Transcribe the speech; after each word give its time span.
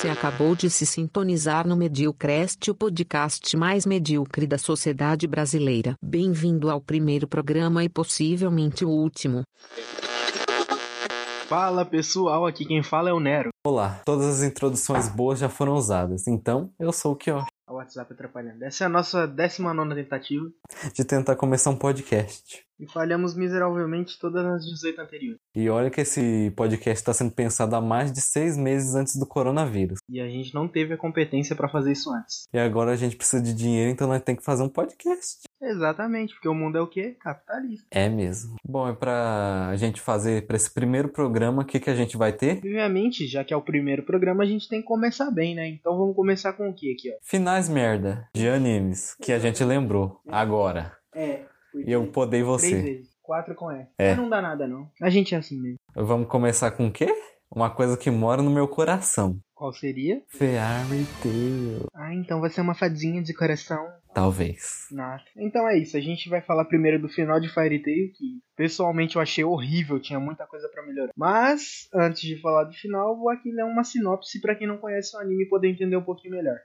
Você 0.00 0.08
acabou 0.08 0.56
de 0.56 0.70
se 0.70 0.86
sintonizar 0.86 1.68
no 1.68 1.76
Mediocrest, 1.76 2.70
o 2.70 2.74
podcast 2.74 3.54
mais 3.54 3.84
medíocre 3.84 4.46
da 4.46 4.56
sociedade 4.56 5.26
brasileira. 5.26 5.94
Bem-vindo 6.02 6.70
ao 6.70 6.80
primeiro 6.80 7.28
programa 7.28 7.84
e 7.84 7.88
possivelmente 7.90 8.82
o 8.82 8.88
último. 8.88 9.42
Fala 11.46 11.84
pessoal, 11.84 12.46
aqui 12.46 12.64
quem 12.64 12.82
fala 12.82 13.10
é 13.10 13.12
o 13.12 13.20
Nero. 13.20 13.50
Olá, 13.62 14.00
todas 14.06 14.24
as 14.24 14.42
introduções 14.42 15.06
boas 15.06 15.38
já 15.38 15.50
foram 15.50 15.74
usadas, 15.74 16.26
então 16.26 16.72
eu 16.78 16.94
sou 16.94 17.12
o 17.12 17.16
Kiosh. 17.16 17.44
O 17.68 17.74
WhatsApp 17.74 18.10
atrapalhando. 18.10 18.64
Essa 18.64 18.84
é 18.84 18.86
a 18.86 18.90
nossa 18.90 19.26
19 19.26 19.96
tentativa 19.96 20.50
De 20.94 21.04
tentar 21.04 21.36
começar 21.36 21.68
um 21.68 21.76
podcast. 21.76 22.64
E 22.80 22.90
falhamos 22.90 23.36
miseravelmente 23.36 24.18
todas 24.18 24.44
as 24.44 24.64
18 24.64 25.00
anteriores. 25.00 25.40
E 25.54 25.68
olha 25.68 25.90
que 25.90 26.00
esse 26.00 26.52
podcast 26.56 27.00
está 27.00 27.12
sendo 27.12 27.30
pensado 27.30 27.76
há 27.76 27.80
mais 27.80 28.12
de 28.12 28.20
seis 28.20 28.56
meses 28.56 28.94
antes 28.94 29.16
do 29.16 29.26
coronavírus. 29.26 30.00
E 30.08 30.20
a 30.20 30.28
gente 30.28 30.54
não 30.54 30.66
teve 30.66 30.94
a 30.94 30.96
competência 30.96 31.54
pra 31.54 31.68
fazer 31.68 31.92
isso 31.92 32.10
antes. 32.10 32.48
E 32.52 32.58
agora 32.58 32.92
a 32.92 32.96
gente 32.96 33.16
precisa 33.16 33.42
de 33.42 33.52
dinheiro, 33.52 33.90
então 33.90 34.08
nós 34.08 34.22
temos 34.22 34.40
que 34.40 34.44
fazer 34.44 34.62
um 34.62 34.68
podcast. 34.68 35.40
Exatamente, 35.60 36.34
porque 36.34 36.48
o 36.48 36.54
mundo 36.54 36.78
é 36.78 36.80
o 36.80 36.86
quê? 36.86 37.16
Capitalista. 37.20 37.86
É 37.90 38.08
mesmo. 38.08 38.56
Bom, 38.64 38.88
é 38.88 38.94
pra 38.94 39.72
gente 39.76 40.00
fazer 40.00 40.46
para 40.46 40.56
esse 40.56 40.72
primeiro 40.72 41.08
programa, 41.08 41.62
o 41.62 41.64
que, 41.64 41.78
que 41.78 41.90
a 41.90 41.94
gente 41.94 42.16
vai 42.16 42.32
ter? 42.32 42.58
Obviamente, 42.58 43.26
já 43.26 43.44
que 43.44 43.52
é 43.52 43.56
o 43.56 43.62
primeiro 43.62 44.02
programa, 44.02 44.42
a 44.42 44.46
gente 44.46 44.68
tem 44.68 44.80
que 44.80 44.86
começar 44.86 45.30
bem, 45.30 45.54
né? 45.54 45.68
Então 45.68 45.96
vamos 45.96 46.16
começar 46.16 46.54
com 46.54 46.70
o 46.70 46.74
que 46.74 46.92
aqui, 46.92 47.10
ó? 47.12 47.18
Finais 47.22 47.68
merda 47.68 48.28
de 48.34 48.48
animes 48.48 49.14
que 49.20 49.32
a 49.32 49.38
gente 49.38 49.62
lembrou 49.62 50.20
agora. 50.26 50.96
É. 51.14 51.49
E 51.74 51.90
eu 51.92 52.06
podei 52.06 52.42
Três 52.42 52.46
você. 52.46 52.82
vezes. 52.82 53.08
Quatro 53.22 53.54
com 53.54 53.70
E. 53.70 53.86
É. 53.98 54.08
Mas 54.10 54.16
não 54.18 54.28
dá 54.28 54.42
nada, 54.42 54.66
não. 54.66 54.90
A 55.00 55.08
gente 55.10 55.34
é 55.34 55.38
assim 55.38 55.60
mesmo. 55.60 55.78
Vamos 55.94 56.28
começar 56.28 56.70
com 56.72 56.86
o 56.88 56.92
quê? 56.92 57.06
Uma 57.52 57.70
coisa 57.70 57.96
que 57.96 58.10
mora 58.10 58.42
no 58.42 58.50
meu 58.50 58.68
coração. 58.68 59.38
Qual 59.54 59.72
seria? 59.72 60.22
Fairy 60.28 61.04
Tail. 61.22 61.84
Ah, 61.94 62.14
então 62.14 62.40
vai 62.40 62.48
ser 62.48 62.60
uma 62.60 62.74
fadinha 62.74 63.22
de 63.22 63.34
coração. 63.34 63.86
Talvez. 64.14 64.86
Nossa. 64.90 65.24
Então 65.36 65.68
é 65.68 65.76
isso, 65.76 65.96
a 65.96 66.00
gente 66.00 66.28
vai 66.28 66.40
falar 66.40 66.64
primeiro 66.64 67.00
do 67.00 67.08
final 67.08 67.38
de 67.38 67.52
Fairy 67.52 67.82
Tail, 67.82 68.10
que 68.12 68.40
pessoalmente 68.56 69.16
eu 69.16 69.22
achei 69.22 69.44
horrível, 69.44 70.00
tinha 70.00 70.18
muita 70.18 70.46
coisa 70.46 70.68
pra 70.72 70.84
melhorar. 70.86 71.12
Mas, 71.16 71.88
antes 71.94 72.22
de 72.22 72.40
falar 72.40 72.64
do 72.64 72.72
final, 72.72 73.16
vou 73.18 73.28
aqui 73.30 73.50
ler 73.52 73.64
uma 73.64 73.84
sinopse 73.84 74.40
pra 74.40 74.54
quem 74.54 74.66
não 74.66 74.78
conhece 74.78 75.16
o 75.16 75.20
anime 75.20 75.48
poder 75.48 75.68
entender 75.68 75.96
um 75.96 76.04
pouquinho 76.04 76.34
melhor. 76.36 76.56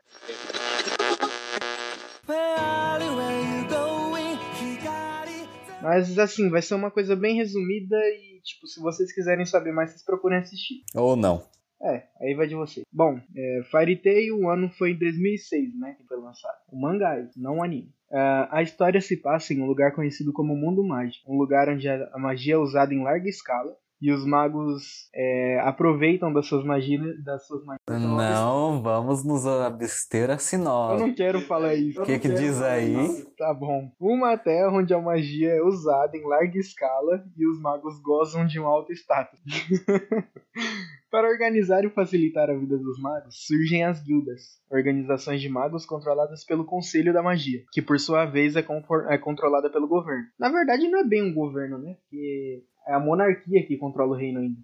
Mas 5.85 6.17
assim, 6.17 6.49
vai 6.49 6.63
ser 6.63 6.73
uma 6.73 6.89
coisa 6.89 7.15
bem 7.15 7.35
resumida 7.35 7.95
e, 7.95 8.41
tipo, 8.43 8.65
se 8.65 8.79
vocês 8.79 9.13
quiserem 9.13 9.45
saber 9.45 9.71
mais, 9.71 9.91
vocês 9.91 10.03
procurem 10.03 10.39
assistir. 10.39 10.83
Ou 10.95 11.15
não. 11.15 11.45
É, 11.79 12.07
aí 12.19 12.33
vai 12.33 12.47
de 12.47 12.55
você. 12.55 12.81
Bom, 12.91 13.19
é, 13.35 13.61
Fairy 13.69 13.95
Tail, 13.95 14.35
o 14.35 14.49
ano 14.49 14.67
foi 14.67 14.93
em 14.93 14.97
2006, 14.97 15.79
né, 15.79 15.93
que 15.93 16.07
foi 16.07 16.17
lançado. 16.17 16.57
O 16.71 16.81
mangá, 16.81 17.15
não 17.37 17.59
o 17.59 17.63
anime. 17.63 17.93
Ah, 18.11 18.49
a 18.49 18.63
história 18.63 18.99
se 18.99 19.17
passa 19.17 19.53
em 19.53 19.61
um 19.61 19.67
lugar 19.67 19.93
conhecido 19.93 20.33
como 20.33 20.55
Mundo 20.55 20.83
Mágico, 20.83 21.31
um 21.31 21.37
lugar 21.37 21.69
onde 21.69 21.87
a 21.87 22.17
magia 22.17 22.55
é 22.55 22.57
usada 22.57 22.91
em 22.91 23.03
larga 23.03 23.29
escala 23.29 23.75
e 24.01 24.11
os 24.11 24.25
magos 24.25 25.09
é, 25.13 25.59
aproveitam 25.61 26.31
das 26.31 26.47
suas 26.47 26.63
magias, 26.63 27.01
das 27.23 27.45
suas 27.47 27.63
magias. 27.63 27.81
Não, 27.89 28.81
vamos 28.81 29.23
nos 29.23 29.45
abster 29.45 30.29
a 30.29 30.33
Eu 30.33 30.39
sinopse. 30.39 31.01
não 31.01 31.13
quero 31.13 31.41
falar 31.41 31.75
isso. 31.75 32.01
O 32.01 32.05
que 32.05 32.19
que 32.19 32.29
diz 32.29 32.61
aí? 32.61 32.95
Tá 33.37 33.53
bom. 33.53 33.91
Uma 33.99 34.37
terra 34.37 34.71
onde 34.71 34.93
a 34.93 35.01
magia 35.01 35.49
é 35.51 35.61
usada 35.61 36.15
em 36.17 36.27
larga 36.27 36.57
escala 36.57 37.23
e 37.37 37.47
os 37.47 37.59
magos 37.59 37.99
gozam 38.01 38.45
de 38.45 38.59
um 38.59 38.65
alto 38.65 38.91
status. 38.93 39.39
Para 41.11 41.29
organizar 41.29 41.83
e 41.85 41.89
facilitar 41.89 42.49
a 42.49 42.57
vida 42.57 42.77
dos 42.77 42.99
magos, 42.99 43.45
surgem 43.45 43.85
as 43.85 44.01
guildas, 44.01 44.59
organizações 44.69 45.39
de 45.39 45.47
magos 45.47 45.85
controladas 45.85 46.43
pelo 46.43 46.65
Conselho 46.65 47.13
da 47.13 47.23
Magia, 47.23 47.63
que 47.71 47.81
por 47.81 47.97
sua 47.99 48.25
vez 48.25 48.57
é, 48.57 48.65
é 49.09 49.17
controlada 49.17 49.69
pelo 49.69 49.87
governo. 49.87 50.25
Na 50.37 50.49
verdade, 50.49 50.89
não 50.89 50.99
é 50.99 51.03
bem 51.07 51.23
um 51.23 51.33
governo, 51.33 51.77
né? 51.77 51.95
Porque 52.01 52.63
é 52.87 52.93
a 52.93 52.99
monarquia 52.99 53.65
que 53.65 53.77
controla 53.77 54.15
o 54.15 54.19
reino 54.19 54.39
ainda. 54.39 54.59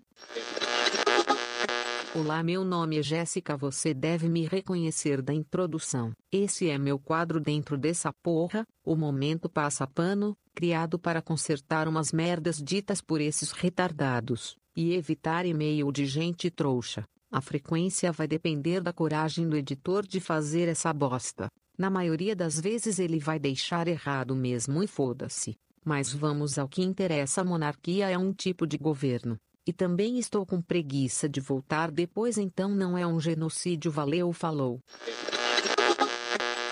Olá, 2.13 2.43
meu 2.43 2.65
nome 2.65 2.99
é 2.99 3.01
Jéssica. 3.01 3.55
Você 3.55 3.93
deve 3.93 4.27
me 4.27 4.45
reconhecer 4.45 5.21
da 5.21 5.33
introdução. 5.33 6.11
Esse 6.31 6.69
é 6.69 6.77
meu 6.77 6.99
quadro 6.99 7.39
dentro 7.39 7.77
dessa 7.77 8.11
porra, 8.11 8.67
o 8.83 8.97
momento 8.97 9.47
passa 9.47 9.87
pano, 9.87 10.35
criado 10.53 10.99
para 10.99 11.21
consertar 11.21 11.87
umas 11.87 12.11
merdas 12.11 12.57
ditas 12.57 13.01
por 13.01 13.21
esses 13.21 13.51
retardados 13.51 14.57
e 14.75 14.93
evitar 14.93 15.45
e-mail 15.45 15.89
de 15.91 16.05
gente 16.05 16.51
trouxa. 16.51 17.05
A 17.31 17.39
frequência 17.39 18.11
vai 18.11 18.27
depender 18.27 18.81
da 18.81 18.91
coragem 18.91 19.47
do 19.47 19.55
editor 19.55 20.05
de 20.05 20.19
fazer 20.19 20.67
essa 20.67 20.91
bosta. 20.91 21.47
Na 21.77 21.89
maioria 21.89 22.35
das 22.35 22.59
vezes 22.59 22.99
ele 22.99 23.19
vai 23.19 23.39
deixar 23.39 23.87
errado 23.87 24.35
mesmo 24.35 24.83
e 24.83 24.87
foda-se. 24.87 25.55
Mas 25.85 26.13
vamos 26.13 26.57
ao 26.57 26.67
que 26.67 26.83
interessa: 26.83 27.41
a 27.41 27.43
monarquia 27.43 28.09
é 28.09 28.17
um 28.17 28.33
tipo 28.33 28.67
de 28.67 28.77
governo. 28.77 29.37
E 29.65 29.71
também 29.71 30.17
estou 30.17 30.45
com 30.45 30.61
preguiça 30.61 31.29
de 31.29 31.39
voltar 31.39 31.91
depois, 31.91 32.37
então 32.37 32.69
não 32.69 32.97
é 32.97 33.05
um 33.05 33.19
genocídio. 33.19 33.91
Valeu, 33.91 34.33
falou. 34.33 34.79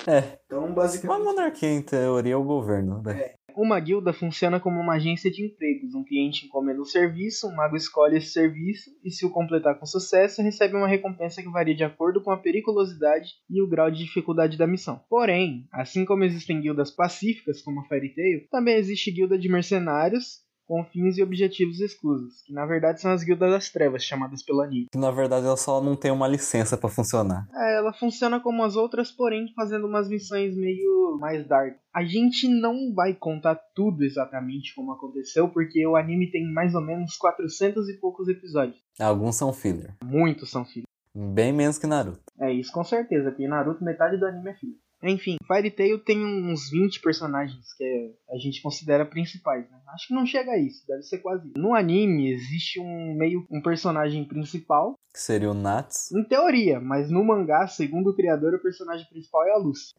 É, 0.08 0.40
Então, 0.48 0.66
uma 1.04 1.20
monarquia 1.20 1.70
em 1.70 1.82
teoria 1.82 2.34
é 2.34 2.36
o 2.36 2.44
governo, 2.44 3.02
né? 3.04 3.36
Uma 3.56 3.80
guilda 3.80 4.14
funciona 4.14 4.60
como 4.60 4.80
uma 4.80 4.96
agência 4.96 5.30
de 5.30 5.46
empregos. 5.46 5.94
Um 5.94 6.04
cliente 6.04 6.46
encomenda 6.46 6.82
um 6.82 6.86
serviço, 6.86 7.48
um 7.48 7.56
mago 7.56 7.76
escolhe 7.76 8.18
esse 8.18 8.32
serviço 8.32 8.90
e, 9.04 9.12
se 9.12 9.26
o 9.26 9.30
completar 9.30 9.80
com 9.80 9.86
sucesso, 9.86 10.42
recebe 10.42 10.76
uma 10.76 10.88
recompensa 10.88 11.42
que 11.42 11.50
varia 11.50 11.76
de 11.76 11.84
acordo 11.84 12.22
com 12.22 12.32
a 12.32 12.38
periculosidade 12.38 13.30
e 13.50 13.62
o 13.62 13.68
grau 13.68 13.90
de 13.90 14.04
dificuldade 14.04 14.58
da 14.58 14.68
missão. 14.68 15.02
Porém, 15.10 15.68
assim 15.72 16.06
como 16.06 16.24
existem 16.24 16.62
guildas 16.62 16.92
pacíficas, 16.92 17.62
como 17.62 17.82
a 17.82 17.86
Fairy 17.86 18.14
Tail, 18.14 18.48
também 18.52 18.76
existe 18.76 19.12
guilda 19.12 19.38
de 19.38 19.50
mercenários 19.50 20.49
com 20.70 20.86
fins 20.86 21.18
e 21.18 21.24
objetivos 21.24 21.80
exclusos, 21.82 22.44
que 22.44 22.54
na 22.54 22.64
verdade 22.64 23.02
são 23.02 23.12
as 23.12 23.24
guildas 23.24 23.50
das 23.50 23.70
trevas, 23.72 24.04
chamadas 24.04 24.44
pelo 24.44 24.62
anime. 24.62 24.86
Que 24.92 25.00
na 25.00 25.10
verdade 25.10 25.48
ela 25.48 25.58
só 25.58 25.82
não 25.82 25.96
tem 25.96 26.12
uma 26.12 26.28
licença 26.28 26.78
pra 26.78 26.88
funcionar. 26.88 27.48
É, 27.52 27.78
ela 27.78 27.92
funciona 27.92 28.40
como 28.40 28.64
as 28.64 28.76
outras, 28.76 29.12
porém 29.12 29.52
fazendo 29.56 29.88
umas 29.88 30.08
missões 30.08 30.56
meio 30.56 31.18
mais 31.20 31.48
dark. 31.48 31.76
A 31.92 32.06
gente 32.06 32.48
não 32.48 32.94
vai 32.94 33.16
contar 33.16 33.56
tudo 33.74 34.04
exatamente 34.04 34.76
como 34.76 34.92
aconteceu, 34.92 35.50
porque 35.50 35.86
o 35.88 35.96
anime 35.96 36.30
tem 36.30 36.46
mais 36.54 36.76
ou 36.76 36.82
menos 36.82 37.18
400 37.18 37.90
e 37.90 38.00
poucos 38.00 38.28
episódios. 38.28 38.78
Alguns 39.00 39.38
são 39.38 39.52
filler. 39.52 39.96
Muitos 40.04 40.52
são 40.52 40.64
filhos. 40.64 40.86
Bem 41.16 41.52
menos 41.52 41.80
que 41.80 41.88
Naruto. 41.88 42.22
É 42.40 42.54
isso 42.54 42.72
com 42.72 42.84
certeza, 42.84 43.32
porque 43.32 43.48
Naruto 43.48 43.84
metade 43.84 44.18
do 44.18 44.28
anime 44.28 44.52
é 44.52 44.54
filho. 44.54 44.76
Enfim, 45.02 45.38
Fairy 45.48 45.72
Tail 45.72 46.00
tem 46.00 46.24
uns 46.26 46.70
20 46.70 47.02
personagens 47.02 47.74
que 47.78 48.14
a 48.30 48.38
gente 48.38 48.62
considera 48.62 49.06
principais, 49.06 49.70
né? 49.70 49.78
Acho 49.94 50.08
que 50.08 50.14
não 50.14 50.26
chega 50.26 50.52
a 50.52 50.58
isso, 50.58 50.84
deve 50.88 51.04
ser 51.04 51.20
quase. 51.20 51.48
isso. 51.48 51.58
No 51.58 51.74
anime 51.74 52.32
existe 52.32 52.80
um 52.80 53.16
meio 53.16 53.46
um 53.50 53.62
personagem 53.62 54.26
principal, 54.26 54.96
Que 55.14 55.20
seria 55.22 55.50
o 55.50 55.54
Nats. 55.54 56.12
em 56.12 56.24
teoria, 56.24 56.80
mas 56.80 57.10
no 57.10 57.24
mangá, 57.24 57.66
segundo 57.68 58.10
o 58.10 58.16
criador, 58.16 58.54
o 58.54 58.62
personagem 58.62 59.08
principal 59.10 59.46
é 59.48 59.52
a 59.52 59.58
Luz. 59.58 59.94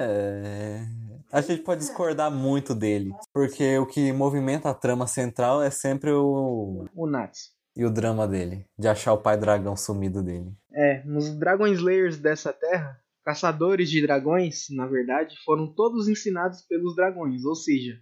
É. 0.00 0.80
A 1.32 1.40
gente 1.40 1.62
pode 1.62 1.80
discordar 1.80 2.30
muito 2.30 2.74
dele. 2.74 3.12
Porque 3.32 3.78
o 3.78 3.86
que 3.86 4.12
movimenta 4.12 4.68
a 4.70 4.74
trama 4.74 5.06
central 5.06 5.62
é 5.62 5.70
sempre 5.70 6.10
o. 6.12 6.86
O 6.94 7.06
Natsu. 7.06 7.50
E 7.76 7.84
o 7.84 7.90
drama 7.90 8.26
dele. 8.26 8.64
De 8.78 8.88
achar 8.88 9.12
o 9.12 9.18
pai 9.22 9.36
dragão 9.36 9.76
sumido 9.76 10.22
dele. 10.22 10.52
É, 10.72 11.02
nos 11.04 11.32
Dragon 11.38 11.66
Slayers 11.68 12.18
dessa 12.18 12.52
terra, 12.52 12.98
caçadores 13.30 13.88
de 13.88 14.02
dragões, 14.02 14.66
na 14.70 14.86
verdade, 14.86 15.36
foram 15.44 15.72
todos 15.72 16.08
ensinados 16.08 16.62
pelos 16.62 16.96
dragões, 16.96 17.44
ou 17.44 17.54
seja, 17.54 17.92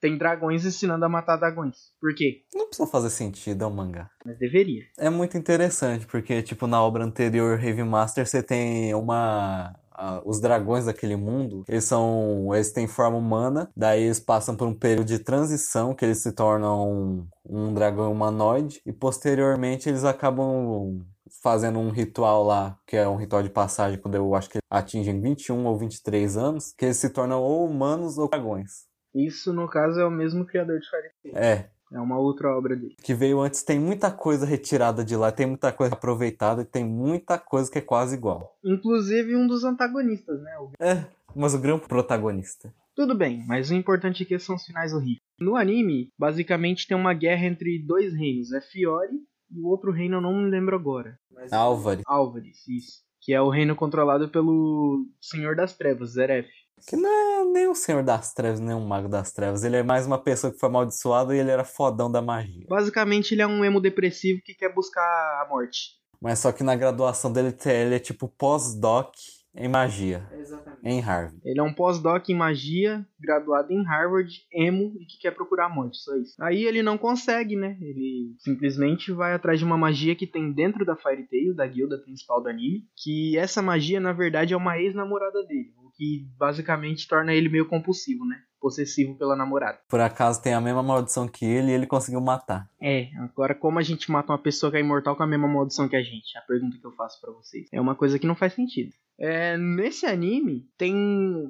tem 0.00 0.16
dragões 0.16 0.64
ensinando 0.64 1.04
a 1.04 1.08
matar 1.08 1.36
dragões. 1.36 1.76
Por 2.00 2.14
quê? 2.14 2.42
Não 2.54 2.68
precisa 2.68 2.86
fazer 2.88 3.10
sentido, 3.10 3.64
é 3.64 3.66
um 3.66 3.70
mangá. 3.74 4.08
Mas 4.24 4.38
deveria. 4.38 4.82
É 4.98 5.10
muito 5.10 5.36
interessante, 5.36 6.06
porque, 6.06 6.40
tipo, 6.42 6.68
na 6.68 6.80
obra 6.80 7.02
anterior, 7.04 7.60
Heavy 7.62 7.82
Master, 7.82 8.24
você 8.26 8.42
tem 8.42 8.94
uma. 8.94 9.74
a- 9.90 10.22
os 10.24 10.40
dragões 10.40 10.84
daquele 10.84 11.16
mundo, 11.16 11.64
eles 11.68 11.84
são. 11.84 12.54
Eles 12.54 12.70
têm 12.70 12.86
forma 12.86 13.16
humana, 13.16 13.68
daí 13.76 14.04
eles 14.04 14.20
passam 14.20 14.54
por 14.54 14.68
um 14.68 14.74
período 14.74 15.08
de 15.08 15.18
transição, 15.18 15.94
que 15.94 16.04
eles 16.04 16.22
se 16.22 16.30
tornam 16.32 16.92
um, 16.92 17.26
um 17.44 17.74
dragão 17.74 18.12
humanoide, 18.12 18.80
e 18.86 18.92
posteriormente 18.92 19.88
eles 19.88 20.04
acabam 20.04 21.00
fazendo 21.42 21.78
um 21.78 21.90
ritual 21.90 22.44
lá, 22.44 22.78
que 22.86 22.96
é 22.96 23.08
um 23.08 23.16
ritual 23.16 23.42
de 23.42 23.50
passagem, 23.50 23.98
quando 24.00 24.14
eu 24.14 24.34
acho 24.34 24.48
que 24.50 24.58
atingem 24.70 25.20
21 25.20 25.64
ou 25.66 25.76
23 25.76 26.36
anos, 26.36 26.72
que 26.76 26.84
eles 26.84 26.96
se 26.96 27.10
tornam 27.10 27.40
ou 27.42 27.66
humanos 27.68 28.18
ou 28.18 28.28
dragões. 28.28 28.86
Isso, 29.14 29.52
no 29.52 29.68
caso, 29.68 29.98
é 29.98 30.04
o 30.04 30.10
mesmo 30.10 30.44
criador 30.44 30.78
de 30.78 30.88
Fairy 30.90 31.08
Tail. 31.22 31.36
É, 31.36 31.70
É 31.92 32.00
uma 32.00 32.18
outra 32.18 32.48
obra 32.56 32.74
dele. 32.76 32.96
que 33.02 33.14
veio 33.14 33.40
antes, 33.40 33.62
tem 33.62 33.78
muita 33.78 34.10
coisa 34.10 34.44
retirada 34.44 35.04
de 35.04 35.14
lá, 35.16 35.30
tem 35.30 35.46
muita 35.46 35.72
coisa 35.72 35.94
aproveitada 35.94 36.62
e 36.62 36.64
tem 36.66 36.84
muita 36.84 37.38
coisa 37.38 37.70
que 37.70 37.78
é 37.78 37.80
quase 37.82 38.16
igual. 38.16 38.56
Inclusive 38.64 39.36
um 39.36 39.46
dos 39.46 39.62
antagonistas, 39.64 40.42
né? 40.42 40.58
O- 40.58 40.72
É, 40.80 41.06
mas 41.34 41.54
o 41.54 41.58
grande 41.60 41.86
protagonista. 41.86 42.74
Tudo 42.94 43.14
bem, 43.14 43.44
mas 43.46 43.70
o 43.70 43.74
importante 43.74 44.22
aqui 44.22 44.38
são 44.38 44.56
os 44.56 44.64
finais 44.64 44.92
horríveis. 44.92 45.20
No 45.38 45.54
anime, 45.54 46.10
basicamente 46.18 46.86
tem 46.88 46.96
uma 46.96 47.12
guerra 47.14 47.46
entre 47.46 47.78
dois 47.78 48.12
reinos, 48.14 48.52
é 48.52 48.60
Fiore 48.60 49.20
e 49.50 49.60
o 49.60 49.66
outro 49.66 49.92
reino 49.92 50.16
eu 50.16 50.20
não 50.20 50.34
me 50.34 50.50
lembro 50.50 50.76
agora. 50.76 51.18
Mas... 51.30 51.52
Álvares. 51.52 52.02
Álvares, 52.06 52.66
isso. 52.68 53.04
Que 53.20 53.32
é 53.32 53.40
o 53.40 53.48
reino 53.48 53.74
controlado 53.74 54.28
pelo 54.28 55.06
Senhor 55.20 55.56
das 55.56 55.76
Trevas, 55.76 56.10
Zeref. 56.10 56.48
Que 56.86 56.96
não 56.96 57.08
é 57.08 57.44
nem 57.44 57.68
o 57.68 57.74
Senhor 57.74 58.02
das 58.02 58.34
Trevas, 58.34 58.60
nem 58.60 58.74
um 58.74 58.86
Mago 58.86 59.08
das 59.08 59.32
Trevas. 59.32 59.64
Ele 59.64 59.76
é 59.76 59.82
mais 59.82 60.06
uma 60.06 60.18
pessoa 60.18 60.52
que 60.52 60.58
foi 60.58 60.68
amaldiçoada 60.68 61.34
e 61.34 61.38
ele 61.38 61.50
era 61.50 61.64
fodão 61.64 62.10
da 62.10 62.20
magia. 62.20 62.66
Basicamente, 62.68 63.32
ele 63.32 63.42
é 63.42 63.46
um 63.46 63.64
emo 63.64 63.80
depressivo 63.80 64.40
que 64.44 64.54
quer 64.54 64.72
buscar 64.74 65.02
a 65.02 65.48
morte. 65.48 65.96
Mas 66.20 66.38
só 66.38 66.52
que 66.52 66.62
na 66.62 66.76
graduação 66.76 67.32
dele, 67.32 67.56
ele 67.66 67.94
é 67.94 67.98
tipo 67.98 68.28
pós-doc 68.28 69.14
em 69.56 69.68
magia. 69.68 70.26
Exatamente. 70.32 70.80
Em 70.84 71.00
Harvard. 71.00 71.40
Ele 71.44 71.58
é 71.58 71.62
um 71.62 71.72
pós-doc 71.72 72.28
em 72.28 72.34
magia, 72.34 73.04
graduado 73.18 73.72
em 73.72 73.82
Harvard, 73.82 74.30
emo 74.52 74.94
e 75.00 75.06
que 75.06 75.18
quer 75.20 75.32
procurar 75.32 75.66
a 75.66 75.68
morte, 75.68 75.96
só 75.96 76.14
isso. 76.16 76.34
Aí 76.40 76.64
ele 76.64 76.82
não 76.82 76.98
consegue, 76.98 77.56
né? 77.56 77.76
Ele 77.80 78.34
simplesmente 78.38 79.12
vai 79.12 79.32
atrás 79.32 79.58
de 79.58 79.64
uma 79.64 79.78
magia 79.78 80.14
que 80.14 80.26
tem 80.26 80.52
dentro 80.52 80.84
da 80.84 80.96
Fairy 80.96 81.26
Tail, 81.26 81.54
da 81.54 81.66
guilda 81.66 81.98
principal 81.98 82.42
do 82.42 82.48
anime, 82.48 82.84
que 83.02 83.36
essa 83.38 83.62
magia 83.62 83.98
na 83.98 84.12
verdade 84.12 84.52
é 84.52 84.56
uma 84.56 84.78
ex-namorada 84.78 85.42
dele, 85.44 85.72
o 85.78 85.85
que 85.96 86.28
basicamente 86.36 87.08
torna 87.08 87.34
ele 87.34 87.48
meio 87.48 87.66
compulsivo, 87.66 88.24
né? 88.24 88.36
Possessivo 88.60 89.16
pela 89.16 89.36
namorada. 89.36 89.78
Por 89.88 90.00
acaso 90.00 90.42
tem 90.42 90.54
a 90.54 90.60
mesma 90.60 90.82
maldição 90.82 91.28
que 91.28 91.44
ele 91.44 91.70
e 91.70 91.74
ele 91.74 91.86
conseguiu 91.86 92.20
matar. 92.20 92.68
É, 92.80 93.10
agora 93.18 93.54
como 93.54 93.78
a 93.78 93.82
gente 93.82 94.10
mata 94.10 94.32
uma 94.32 94.42
pessoa 94.42 94.70
que 94.70 94.78
é 94.78 94.80
imortal 94.80 95.16
com 95.16 95.22
a 95.22 95.26
mesma 95.26 95.48
maldição 95.48 95.88
que 95.88 95.96
a 95.96 96.02
gente? 96.02 96.36
A 96.36 96.42
pergunta 96.42 96.78
que 96.78 96.86
eu 96.86 96.92
faço 96.92 97.20
para 97.20 97.32
vocês. 97.32 97.68
É 97.72 97.80
uma 97.80 97.94
coisa 97.94 98.18
que 98.18 98.26
não 98.26 98.34
faz 98.34 98.54
sentido. 98.54 98.92
É, 99.18 99.56
nesse 99.56 100.04
anime 100.06 100.68
tem 100.76 100.94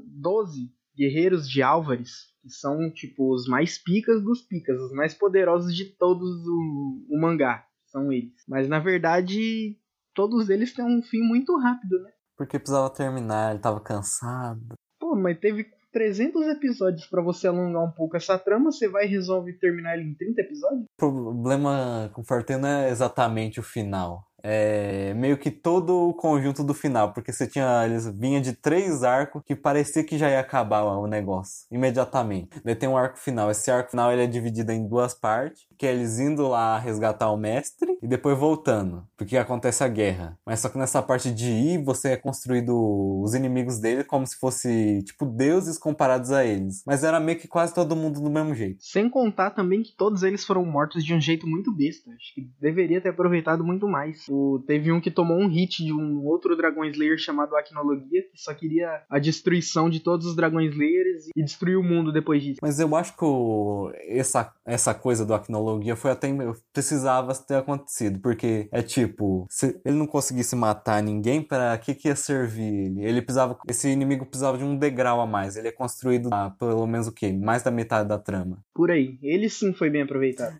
12 0.06 0.70
guerreiros 0.96 1.48
de 1.48 1.62
Álvares, 1.62 2.32
que 2.42 2.50
são 2.50 2.90
tipo 2.92 3.34
os 3.34 3.46
mais 3.46 3.76
picas 3.76 4.22
dos 4.22 4.42
picas, 4.42 4.80
os 4.80 4.92
mais 4.92 5.14
poderosos 5.14 5.74
de 5.74 5.84
todos 5.96 6.28
o, 6.46 7.06
o 7.10 7.20
mangá. 7.20 7.66
São 7.86 8.12
eles. 8.12 8.44
Mas 8.48 8.68
na 8.68 8.78
verdade, 8.78 9.78
todos 10.14 10.48
eles 10.48 10.72
têm 10.72 10.84
um 10.84 11.02
fim 11.02 11.20
muito 11.20 11.56
rápido, 11.58 12.02
né? 12.02 12.10
Porque 12.36 12.58
precisava 12.58 12.90
terminar, 12.90 13.52
ele 13.52 13.60
tava 13.60 13.80
cansado. 13.80 14.74
Pô, 14.98 15.14
mas 15.14 15.38
teve 15.38 15.66
300 15.92 16.46
episódios 16.48 17.06
para 17.06 17.22
você 17.22 17.46
alongar 17.46 17.82
um 17.82 17.90
pouco 17.90 18.16
essa 18.16 18.38
trama, 18.38 18.70
você 18.70 18.86
vai 18.86 19.06
e 19.06 19.08
resolve 19.08 19.54
terminar 19.54 19.96
ele 19.96 20.10
em 20.10 20.14
30 20.14 20.40
episódios? 20.42 20.82
O 20.82 20.96
problema 20.98 22.10
com 22.12 22.22
Forte 22.22 22.54
não 22.56 22.68
é 22.68 22.90
exatamente 22.90 23.58
o 23.58 23.62
final. 23.62 24.26
É 24.48 25.12
meio 25.14 25.36
que 25.38 25.50
todo 25.50 26.08
o 26.08 26.14
conjunto 26.14 26.62
do 26.62 26.72
final, 26.72 27.12
porque 27.12 27.32
você 27.32 27.48
tinha. 27.48 27.84
Eles 27.84 28.06
vinha 28.16 28.40
de 28.40 28.52
três 28.52 29.02
arcos 29.02 29.42
que 29.44 29.56
parecia 29.56 30.04
que 30.04 30.16
já 30.16 30.30
ia 30.30 30.38
acabar 30.38 30.84
o 30.84 31.06
negócio 31.08 31.66
imediatamente. 31.68 32.60
Daí 32.64 32.76
tem 32.76 32.88
um 32.88 32.96
arco 32.96 33.18
final. 33.18 33.50
Esse 33.50 33.72
arco 33.72 33.90
final 33.90 34.12
ele 34.12 34.22
é 34.22 34.26
dividido 34.26 34.70
em 34.70 34.86
duas 34.86 35.14
partes, 35.14 35.66
que 35.76 35.86
é 35.86 35.92
eles 35.92 36.18
indo 36.18 36.48
lá 36.48 36.78
resgatar 36.78 37.30
o 37.30 37.36
mestre 37.36 37.98
e 38.02 38.06
depois 38.06 38.38
voltando, 38.38 39.06
porque 39.16 39.36
acontece 39.36 39.84
a 39.84 39.88
guerra. 39.88 40.38
Mas 40.44 40.60
só 40.60 40.68
que 40.68 40.78
nessa 40.78 41.02
parte 41.02 41.30
de 41.30 41.50
ir, 41.50 41.84
você 41.84 42.10
é 42.10 42.16
construído 42.16 43.20
os 43.22 43.34
inimigos 43.34 43.78
dele 43.78 44.04
como 44.04 44.26
se 44.26 44.36
fosse 44.38 45.02
tipo 45.04 45.26
deuses 45.26 45.78
comparados 45.78 46.30
a 46.30 46.44
eles. 46.44 46.82
Mas 46.86 47.04
era 47.04 47.20
meio 47.20 47.38
que 47.38 47.48
quase 47.48 47.74
todo 47.74 47.96
mundo 47.96 48.20
do 48.20 48.30
mesmo 48.30 48.54
jeito. 48.54 48.78
Sem 48.80 49.08
contar 49.08 49.50
também 49.50 49.82
que 49.82 49.94
todos 49.96 50.22
eles 50.22 50.44
foram 50.44 50.64
mortos 50.64 51.04
de 51.04 51.14
um 51.14 51.20
jeito 51.20 51.46
muito 51.46 51.74
besta. 51.74 52.10
Acho 52.10 52.34
que 52.34 52.48
deveria 52.60 53.00
ter 53.00 53.10
aproveitado 53.10 53.64
muito 53.64 53.86
mais. 53.86 54.24
O, 54.28 54.62
teve 54.66 54.90
um 54.92 55.00
que 55.00 55.10
tomou 55.10 55.38
um 55.38 55.48
hit 55.48 55.84
de 55.84 55.92
um 55.92 56.24
outro 56.24 56.56
Dragon 56.56 56.84
Slayer 56.84 57.18
chamado 57.18 57.56
Acnologia, 57.56 58.22
que 58.22 58.40
só 58.40 58.54
queria 58.54 59.02
a 59.10 59.18
destruição 59.18 59.90
de 59.90 60.00
todos 60.00 60.26
os 60.26 60.36
Dragon 60.36 60.60
Slayers 60.60 61.26
e 61.36 61.42
destruir 61.42 61.76
o 61.76 61.82
mundo 61.82 62.12
depois 62.12 62.42
disso. 62.42 62.60
Mas 62.62 62.80
eu 62.80 62.94
acho 62.96 63.16
que 63.16 63.24
o, 63.24 63.90
essa, 64.08 64.52
essa 64.64 64.94
coisa 64.94 65.24
do 65.24 65.34
Acnologia 65.34 65.65
foi 65.96 66.10
até. 66.10 66.28
precisava 66.72 67.34
ter 67.34 67.56
acontecido, 67.56 68.20
porque 68.20 68.68
é 68.72 68.82
tipo, 68.82 69.46
se 69.50 69.80
ele 69.84 69.96
não 69.96 70.06
conseguisse 70.06 70.54
matar 70.56 71.02
ninguém, 71.02 71.42
para 71.42 71.76
que, 71.78 71.94
que 71.94 72.08
ia 72.08 72.16
servir 72.16 72.86
ele? 72.86 73.04
Ele 73.04 73.22
precisava. 73.22 73.58
Esse 73.68 73.88
inimigo 73.88 74.26
precisava 74.26 74.58
de 74.58 74.64
um 74.64 74.76
degrau 74.76 75.20
a 75.20 75.26
mais. 75.26 75.56
Ele 75.56 75.68
é 75.68 75.72
construído 75.72 76.28
a, 76.32 76.50
pelo 76.50 76.86
menos 76.86 77.06
o 77.06 77.12
quê? 77.12 77.32
Mais 77.32 77.62
da 77.62 77.70
metade 77.70 78.08
da 78.08 78.18
trama. 78.18 78.58
Por 78.74 78.90
aí. 78.90 79.18
Ele 79.22 79.48
sim 79.48 79.72
foi 79.72 79.90
bem 79.90 80.02
aproveitado. 80.02 80.58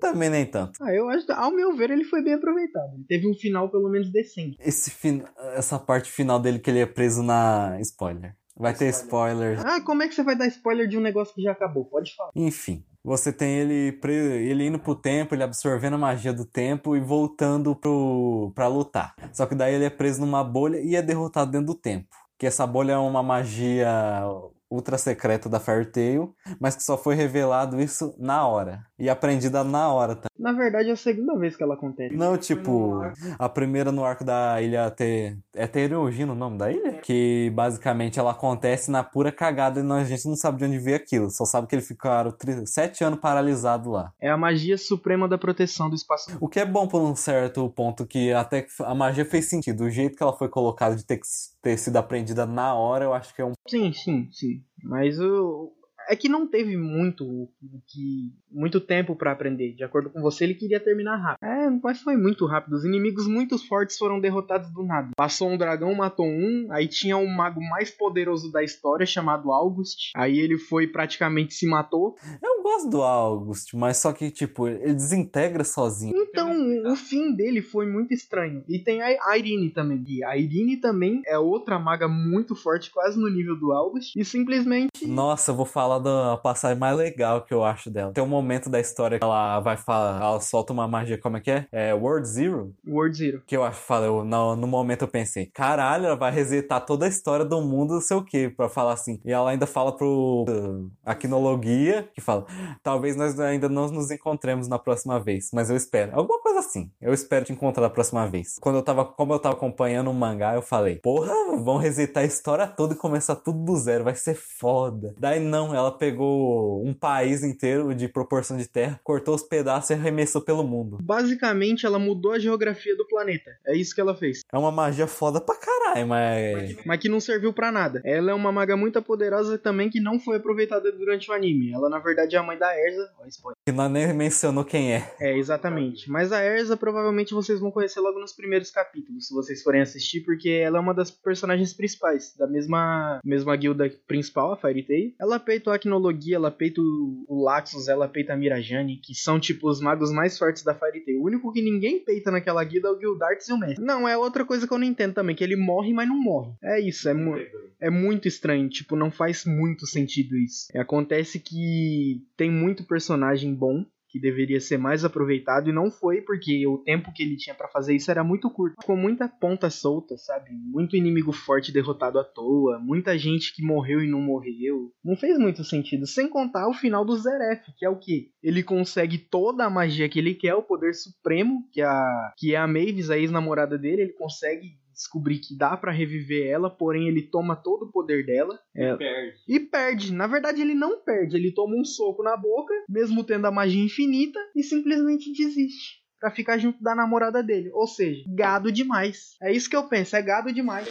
Também 0.00 0.28
nem 0.28 0.44
tanto. 0.44 0.82
Ah, 0.82 0.92
eu 0.92 1.08
acho, 1.08 1.30
ao 1.32 1.50
meu 1.50 1.74
ver, 1.76 1.90
ele 1.90 2.04
foi 2.04 2.22
bem 2.22 2.34
aproveitado. 2.34 2.94
Ele 2.94 3.04
teve 3.08 3.28
um 3.28 3.34
final 3.34 3.70
pelo 3.70 3.88
menos 3.88 4.10
decente. 4.10 4.56
Esse 4.60 4.90
fin... 4.90 5.22
Essa 5.54 5.78
parte 5.78 6.10
final 6.10 6.40
dele 6.40 6.58
que 6.58 6.70
ele 6.70 6.80
é 6.80 6.86
preso 6.86 7.22
na. 7.22 7.78
Spoiler. 7.80 8.34
Vai 8.56 8.74
ter 8.74 8.88
spoiler. 8.90 9.58
Ah, 9.64 9.80
como 9.80 10.02
é 10.02 10.08
que 10.08 10.14
você 10.14 10.22
vai 10.22 10.36
dar 10.36 10.46
spoiler 10.46 10.86
de 10.86 10.96
um 10.96 11.00
negócio 11.00 11.34
que 11.34 11.42
já 11.42 11.52
acabou? 11.52 11.84
Pode 11.86 12.14
falar. 12.14 12.30
Enfim. 12.34 12.84
Você 13.04 13.30
tem 13.30 13.56
ele, 13.56 14.00
ele 14.02 14.66
indo 14.66 14.78
pro 14.78 14.94
tempo, 14.94 15.34
ele 15.34 15.42
absorvendo 15.42 15.94
a 15.94 15.98
magia 15.98 16.32
do 16.32 16.44
tempo 16.46 16.96
e 16.96 17.00
voltando 17.00 17.76
pro... 17.76 18.50
pra 18.54 18.66
lutar. 18.66 19.14
Só 19.30 19.44
que 19.44 19.54
daí 19.54 19.74
ele 19.74 19.84
é 19.84 19.90
preso 19.90 20.22
numa 20.22 20.42
bolha 20.42 20.80
e 20.80 20.96
é 20.96 21.02
derrotado 21.02 21.50
dentro 21.50 21.66
do 21.66 21.74
tempo. 21.74 22.08
Que 22.38 22.46
essa 22.46 22.66
bolha 22.66 22.92
é 22.92 22.96
uma 22.96 23.22
magia 23.22 24.24
ultra 24.70 24.98
secreta 24.98 25.48
da 25.48 25.60
Fairy 25.60 25.86
Tail, 25.86 26.34
mas 26.58 26.74
que 26.74 26.82
só 26.82 26.96
foi 26.96 27.14
revelado 27.14 27.80
isso 27.80 28.14
na 28.18 28.46
hora. 28.46 28.84
E 28.98 29.08
aprendida 29.08 29.64
na 29.64 29.92
hora 29.92 30.14
também. 30.14 30.28
Na 30.38 30.52
verdade, 30.52 30.88
é 30.88 30.92
a 30.92 30.96
segunda 30.96 31.36
vez 31.36 31.56
que 31.56 31.62
ela 31.62 31.74
acontece. 31.74 32.14
Não, 32.14 32.36
tipo, 32.36 33.00
a 33.38 33.48
primeira 33.48 33.90
no 33.90 34.04
arco 34.04 34.24
da 34.24 34.60
ilha 34.62 34.90
Te... 34.90 35.36
é 35.54 35.66
Tereogina 35.66 36.32
o 36.32 36.36
nome 36.36 36.58
da 36.58 36.70
ilha? 36.70 36.88
É. 36.88 36.92
Que 36.98 37.50
basicamente 37.54 38.18
ela 38.18 38.30
acontece 38.30 38.90
na 38.90 39.02
pura 39.02 39.32
cagada 39.32 39.80
e 39.80 39.92
a 39.92 40.04
gente 40.04 40.28
não 40.28 40.36
sabe 40.36 40.58
de 40.58 40.64
onde 40.64 40.78
veio 40.78 40.96
aquilo. 40.96 41.30
Só 41.30 41.44
sabe 41.44 41.66
que 41.66 41.74
eles 41.74 41.88
ficaram 41.88 42.30
tri... 42.30 42.66
sete 42.66 43.02
anos 43.02 43.18
paralisados 43.18 43.92
lá. 43.92 44.12
É 44.20 44.30
a 44.30 44.36
magia 44.36 44.78
suprema 44.78 45.26
da 45.28 45.38
proteção 45.38 45.88
do 45.88 45.96
espaço. 45.96 46.36
O 46.40 46.48
que 46.48 46.60
é 46.60 46.64
bom 46.64 46.86
por 46.86 47.00
um 47.00 47.16
certo 47.16 47.68
ponto 47.70 48.06
que 48.06 48.32
até 48.32 48.66
a 48.80 48.94
magia 48.94 49.24
fez 49.24 49.48
sentido. 49.48 49.84
O 49.84 49.90
jeito 49.90 50.16
que 50.16 50.22
ela 50.22 50.36
foi 50.36 50.48
colocada 50.48 50.94
de 50.94 51.04
ter, 51.04 51.20
ter 51.60 51.76
sido 51.78 51.96
aprendida 51.96 52.46
na 52.46 52.74
hora, 52.74 53.04
eu 53.04 53.14
acho 53.14 53.34
que 53.34 53.42
é 53.42 53.44
um. 53.44 53.52
Sim, 53.68 53.92
sim, 53.92 54.28
sim. 54.30 54.62
Mas 54.82 55.18
o, 55.18 55.72
é 56.08 56.16
que 56.16 56.28
não 56.28 56.46
teve 56.46 56.76
muito 56.76 57.48
que 57.86 58.32
muito 58.50 58.80
tempo 58.80 59.16
para 59.16 59.32
aprender. 59.32 59.74
De 59.74 59.84
acordo 59.84 60.10
com 60.10 60.20
você, 60.20 60.44
ele 60.44 60.54
queria 60.54 60.78
terminar 60.78 61.16
rápido. 61.16 61.44
É, 61.44 61.68
mas 61.82 62.00
foi 62.00 62.16
muito 62.16 62.46
rápido. 62.46 62.74
Os 62.74 62.84
inimigos 62.84 63.26
muito 63.26 63.58
fortes 63.58 63.98
foram 63.98 64.20
derrotados 64.20 64.70
do 64.72 64.82
nada. 64.84 65.10
Passou 65.16 65.50
um 65.50 65.58
dragão, 65.58 65.94
matou 65.94 66.26
um, 66.26 66.68
aí 66.70 66.86
tinha 66.86 67.16
o 67.16 67.26
mago 67.26 67.60
mais 67.60 67.90
poderoso 67.90 68.52
da 68.52 68.62
história 68.62 69.04
chamado 69.04 69.50
August. 69.50 70.10
Aí 70.16 70.38
ele 70.38 70.56
foi 70.58 70.86
praticamente 70.86 71.54
se 71.54 71.66
matou. 71.66 72.14
Eu 72.42 72.62
gosto 72.62 72.88
do 72.88 73.02
August, 73.02 73.74
mas 73.74 73.98
só 73.98 74.12
que 74.12 74.30
tipo, 74.30 74.68
ele 74.68 74.94
desintegra 74.94 75.64
sozinho. 75.64 76.14
Então, 76.16 76.52
o 76.92 76.96
fim 76.96 77.34
dele 77.34 77.60
foi 77.60 77.86
muito 77.86 78.14
estranho. 78.14 78.62
E 78.68 78.78
tem 78.78 79.02
a 79.02 79.36
Irene 79.36 79.70
também. 79.70 80.04
E 80.06 80.24
a 80.24 80.36
Irene 80.36 80.76
também 80.76 81.22
é 81.26 81.38
outra 81.38 81.78
maga 81.78 82.06
muito 82.08 82.54
forte, 82.54 82.90
quase 82.90 83.18
no 83.18 83.28
nível 83.28 83.58
do 83.58 83.72
August. 83.72 84.14
E 84.16 84.24
simplesmente 84.24 85.06
Nossa, 85.06 85.50
eu 85.50 85.56
vou 85.56 85.66
falar 85.66 85.93
da 85.98 86.36
passagem 86.36 86.78
mais 86.78 86.96
legal 86.96 87.42
que 87.42 87.52
eu 87.52 87.64
acho 87.64 87.90
dela. 87.90 88.12
Tem 88.12 88.22
um 88.22 88.28
momento 88.28 88.68
da 88.68 88.80
história 88.80 89.18
que 89.18 89.24
ela 89.24 89.60
vai 89.60 89.76
falar, 89.76 90.20
ela 90.20 90.40
solta 90.40 90.72
uma 90.72 90.86
magia, 90.88 91.18
como 91.18 91.36
é 91.36 91.40
que 91.40 91.50
é? 91.50 91.66
É 91.72 91.94
World 91.94 92.26
Zero? 92.26 92.74
World 92.86 93.16
Zero. 93.16 93.42
Que 93.46 93.56
eu 93.56 93.64
acho, 93.64 93.80
falei, 93.80 94.08
no, 94.08 94.56
no 94.56 94.66
momento 94.66 95.02
eu 95.02 95.08
pensei, 95.08 95.46
caralho, 95.46 96.06
ela 96.06 96.16
vai 96.16 96.32
resetar 96.32 96.84
toda 96.84 97.06
a 97.06 97.08
história 97.08 97.44
do 97.44 97.60
mundo, 97.60 97.94
não 97.94 98.00
sei 98.00 98.16
o 98.16 98.24
que, 98.24 98.48
pra 98.48 98.68
falar 98.68 98.92
assim. 98.92 99.20
E 99.24 99.32
ela 99.32 99.50
ainda 99.50 99.66
fala 99.66 99.96
pro 99.96 100.44
uh, 100.48 100.90
Aquinologia, 101.04 102.08
que 102.14 102.20
fala, 102.20 102.46
talvez 102.82 103.16
nós 103.16 103.38
ainda 103.38 103.68
não 103.68 103.88
nos 103.88 104.10
encontremos 104.10 104.68
na 104.68 104.78
próxima 104.78 105.20
vez, 105.20 105.50
mas 105.52 105.70
eu 105.70 105.76
espero. 105.76 106.12
Alguma 106.14 106.40
coisa 106.40 106.60
assim. 106.60 106.90
Eu 107.00 107.12
espero 107.12 107.44
te 107.44 107.52
encontrar 107.52 107.82
da 107.82 107.90
próxima 107.90 108.26
vez. 108.26 108.56
Quando 108.60 108.76
eu 108.76 108.82
tava, 108.82 109.04
como 109.04 109.32
eu 109.32 109.38
tava 109.38 109.54
acompanhando 109.54 110.10
o 110.10 110.14
mangá, 110.14 110.54
eu 110.54 110.62
falei, 110.62 110.96
porra, 110.96 111.32
vão 111.56 111.76
resetar 111.76 112.22
a 112.22 112.26
história 112.26 112.66
toda 112.66 112.94
e 112.94 112.96
começar 112.96 113.36
tudo 113.36 113.64
do 113.64 113.76
zero, 113.76 114.04
vai 114.04 114.14
ser 114.14 114.34
foda. 114.34 115.14
Daí 115.18 115.40
não, 115.40 115.74
ela 115.74 115.83
pegou 115.92 116.84
um 116.84 116.94
país 116.94 117.42
inteiro 117.42 117.94
de 117.94 118.08
proporção 118.08 118.56
de 118.56 118.68
terra, 118.68 119.00
cortou 119.02 119.34
os 119.34 119.42
pedaços 119.42 119.90
e 119.90 119.94
arremessou 119.94 120.42
pelo 120.42 120.64
mundo. 120.64 120.98
Basicamente, 121.02 121.86
ela 121.86 121.98
mudou 121.98 122.32
a 122.32 122.38
geografia 122.38 122.96
do 122.96 123.06
planeta. 123.06 123.50
É 123.66 123.76
isso 123.76 123.94
que 123.94 124.00
ela 124.00 124.14
fez. 124.14 124.40
É 124.52 124.58
uma 124.58 124.70
magia 124.70 125.06
foda 125.06 125.40
pra 125.40 125.56
caralho, 125.56 126.06
mas. 126.06 126.76
Mas 126.84 127.00
que 127.00 127.08
não 127.08 127.20
serviu 127.20 127.52
para 127.52 127.72
nada. 127.72 128.00
Ela 128.04 128.30
é 128.30 128.34
uma 128.34 128.52
maga 128.52 128.76
muito 128.76 129.00
poderosa 129.02 129.58
também 129.58 129.90
que 129.90 130.00
não 130.00 130.18
foi 130.18 130.36
aproveitada 130.36 130.90
durante 130.92 131.30
o 131.30 131.34
anime. 131.34 131.72
Ela, 131.72 131.88
na 131.88 131.98
verdade, 131.98 132.36
é 132.36 132.38
a 132.38 132.42
mãe 132.42 132.58
da 132.58 132.76
Erza. 132.78 133.10
Ó, 133.18 133.26
spoiler. 133.26 133.56
Que 133.66 133.72
nós 133.72 133.90
nem 133.90 134.12
mencionou 134.12 134.64
quem 134.64 134.94
é. 134.94 135.14
É, 135.20 135.36
exatamente. 135.36 136.10
Mas 136.10 136.32
a 136.32 136.42
Erza 136.42 136.76
provavelmente 136.76 137.34
vocês 137.34 137.60
vão 137.60 137.70
conhecer 137.70 138.00
logo 138.00 138.18
nos 138.18 138.32
primeiros 138.32 138.70
capítulos, 138.70 139.28
se 139.28 139.34
vocês 139.34 139.62
forem 139.62 139.80
assistir, 139.80 140.20
porque 140.20 140.48
ela 140.48 140.78
é 140.78 140.80
uma 140.80 140.94
das 140.94 141.10
personagens 141.10 141.72
principais, 141.72 142.34
da 142.36 142.46
mesma, 142.46 143.20
mesma 143.24 143.56
guilda 143.56 143.90
principal, 144.06 144.52
a 144.52 144.56
Fairy 144.56 144.82
Tail. 144.82 145.14
Ela 145.20 145.38
peita 145.38 145.70
o 145.70 145.72
Acnologia, 145.76 146.36
ela 146.36 146.50
peita 146.50 146.80
o 146.80 147.42
Laxus, 147.42 147.88
ela 147.88 148.08
peita 148.08 148.32
a 148.32 148.36
Mirajane, 148.36 148.96
que 148.96 149.14
são 149.14 149.38
tipo 149.38 149.68
os 149.68 149.80
magos 149.80 150.12
mais 150.12 150.38
fortes 150.38 150.62
da 150.62 150.74
Fairy 150.74 151.04
Tail. 151.04 151.20
O 151.20 151.26
único 151.26 151.52
que 151.52 151.62
ninguém 151.62 151.98
peita 151.98 152.30
naquela 152.30 152.62
guilda 152.64 152.88
é 152.88 152.90
o 152.92 152.98
Gildarts 152.98 153.48
e 153.48 153.52
o 153.52 153.58
Mestre. 153.58 153.84
Não, 153.84 154.08
é 154.08 154.16
outra 154.16 154.44
coisa 154.44 154.66
que 154.66 154.72
eu 154.72 154.78
não 154.78 154.86
entendo 154.86 155.14
também, 155.14 155.34
que 155.36 155.44
ele 155.44 155.56
morre, 155.56 155.92
mas 155.92 156.08
não 156.08 156.20
morre. 156.20 156.52
É 156.62 156.80
isso, 156.80 157.08
é, 157.08 157.14
mu 157.14 157.36
é 157.80 157.90
muito 157.90 158.28
estranho, 158.28 158.68
tipo, 158.68 158.96
não 158.96 159.10
faz 159.10 159.44
muito 159.44 159.86
sentido 159.86 160.36
isso. 160.36 160.68
É, 160.72 160.80
acontece 160.80 161.38
que 161.38 162.22
tem 162.36 162.50
muito 162.50 162.86
personagem 162.86 163.54
bom 163.54 163.84
que 164.14 164.20
deveria 164.20 164.60
ser 164.60 164.78
mais 164.78 165.04
aproveitado 165.04 165.68
e 165.68 165.72
não 165.72 165.90
foi 165.90 166.20
porque 166.20 166.64
o 166.68 166.78
tempo 166.78 167.12
que 167.12 167.20
ele 167.20 167.36
tinha 167.36 167.52
para 167.52 167.66
fazer 167.66 167.96
isso 167.96 168.12
era 168.12 168.22
muito 168.22 168.48
curto. 168.48 168.76
Ficou 168.80 168.96
muita 168.96 169.28
ponta 169.28 169.68
solta, 169.68 170.16
sabe? 170.16 170.50
Muito 170.52 170.96
inimigo 170.96 171.32
forte 171.32 171.72
derrotado 171.72 172.20
à 172.20 172.22
toa, 172.22 172.78
muita 172.78 173.18
gente 173.18 173.52
que 173.52 173.60
morreu 173.60 174.04
e 174.04 174.08
não 174.08 174.20
morreu. 174.20 174.92
Não 175.04 175.16
fez 175.16 175.36
muito 175.36 175.64
sentido, 175.64 176.06
sem 176.06 176.28
contar 176.28 176.68
o 176.68 176.74
final 176.74 177.04
do 177.04 177.16
Zeref, 177.16 177.64
que 177.76 177.84
é 177.84 177.90
o 177.90 177.98
que 177.98 178.30
ele 178.40 178.62
consegue 178.62 179.18
toda 179.18 179.64
a 179.64 179.70
magia 179.70 180.08
que 180.08 180.20
ele 180.20 180.36
quer, 180.36 180.54
o 180.54 180.62
poder 180.62 180.94
supremo, 180.94 181.68
que 181.72 181.80
é 181.80 181.84
a 181.84 182.32
que 182.36 182.54
é 182.54 182.56
a 182.56 182.68
Mavis, 182.68 183.10
a 183.10 183.18
ex-namorada 183.18 183.76
dele, 183.76 184.02
ele 184.02 184.12
consegue 184.12 184.78
descobrir 184.94 185.38
que 185.40 185.56
dá 185.56 185.76
para 185.76 185.92
reviver 185.92 186.46
ela, 186.46 186.70
porém 186.70 187.08
ele 187.08 187.22
toma 187.22 187.56
todo 187.56 187.84
o 187.86 187.90
poder 187.92 188.24
dela. 188.24 188.58
E 188.74 188.82
É, 188.82 188.96
perde. 188.96 189.36
e 189.48 189.60
perde. 189.60 190.12
Na 190.12 190.26
verdade, 190.26 190.62
ele 190.62 190.74
não 190.74 191.02
perde. 191.02 191.36
Ele 191.36 191.52
toma 191.52 191.76
um 191.76 191.84
soco 191.84 192.22
na 192.22 192.36
boca, 192.36 192.72
mesmo 192.88 193.24
tendo 193.24 193.46
a 193.46 193.50
magia 193.50 193.82
infinita, 193.84 194.38
e 194.54 194.62
simplesmente 194.62 195.32
desiste. 195.32 196.02
Pra 196.20 196.30
ficar 196.30 196.56
junto 196.56 196.82
da 196.82 196.94
namorada 196.94 197.42
dele. 197.42 197.70
Ou 197.74 197.86
seja, 197.86 198.22
gado 198.34 198.72
demais. 198.72 199.36
É 199.42 199.52
isso 199.52 199.68
que 199.68 199.76
eu 199.76 199.88
penso, 199.88 200.16
é 200.16 200.22
gado 200.22 200.52
demais. 200.52 200.88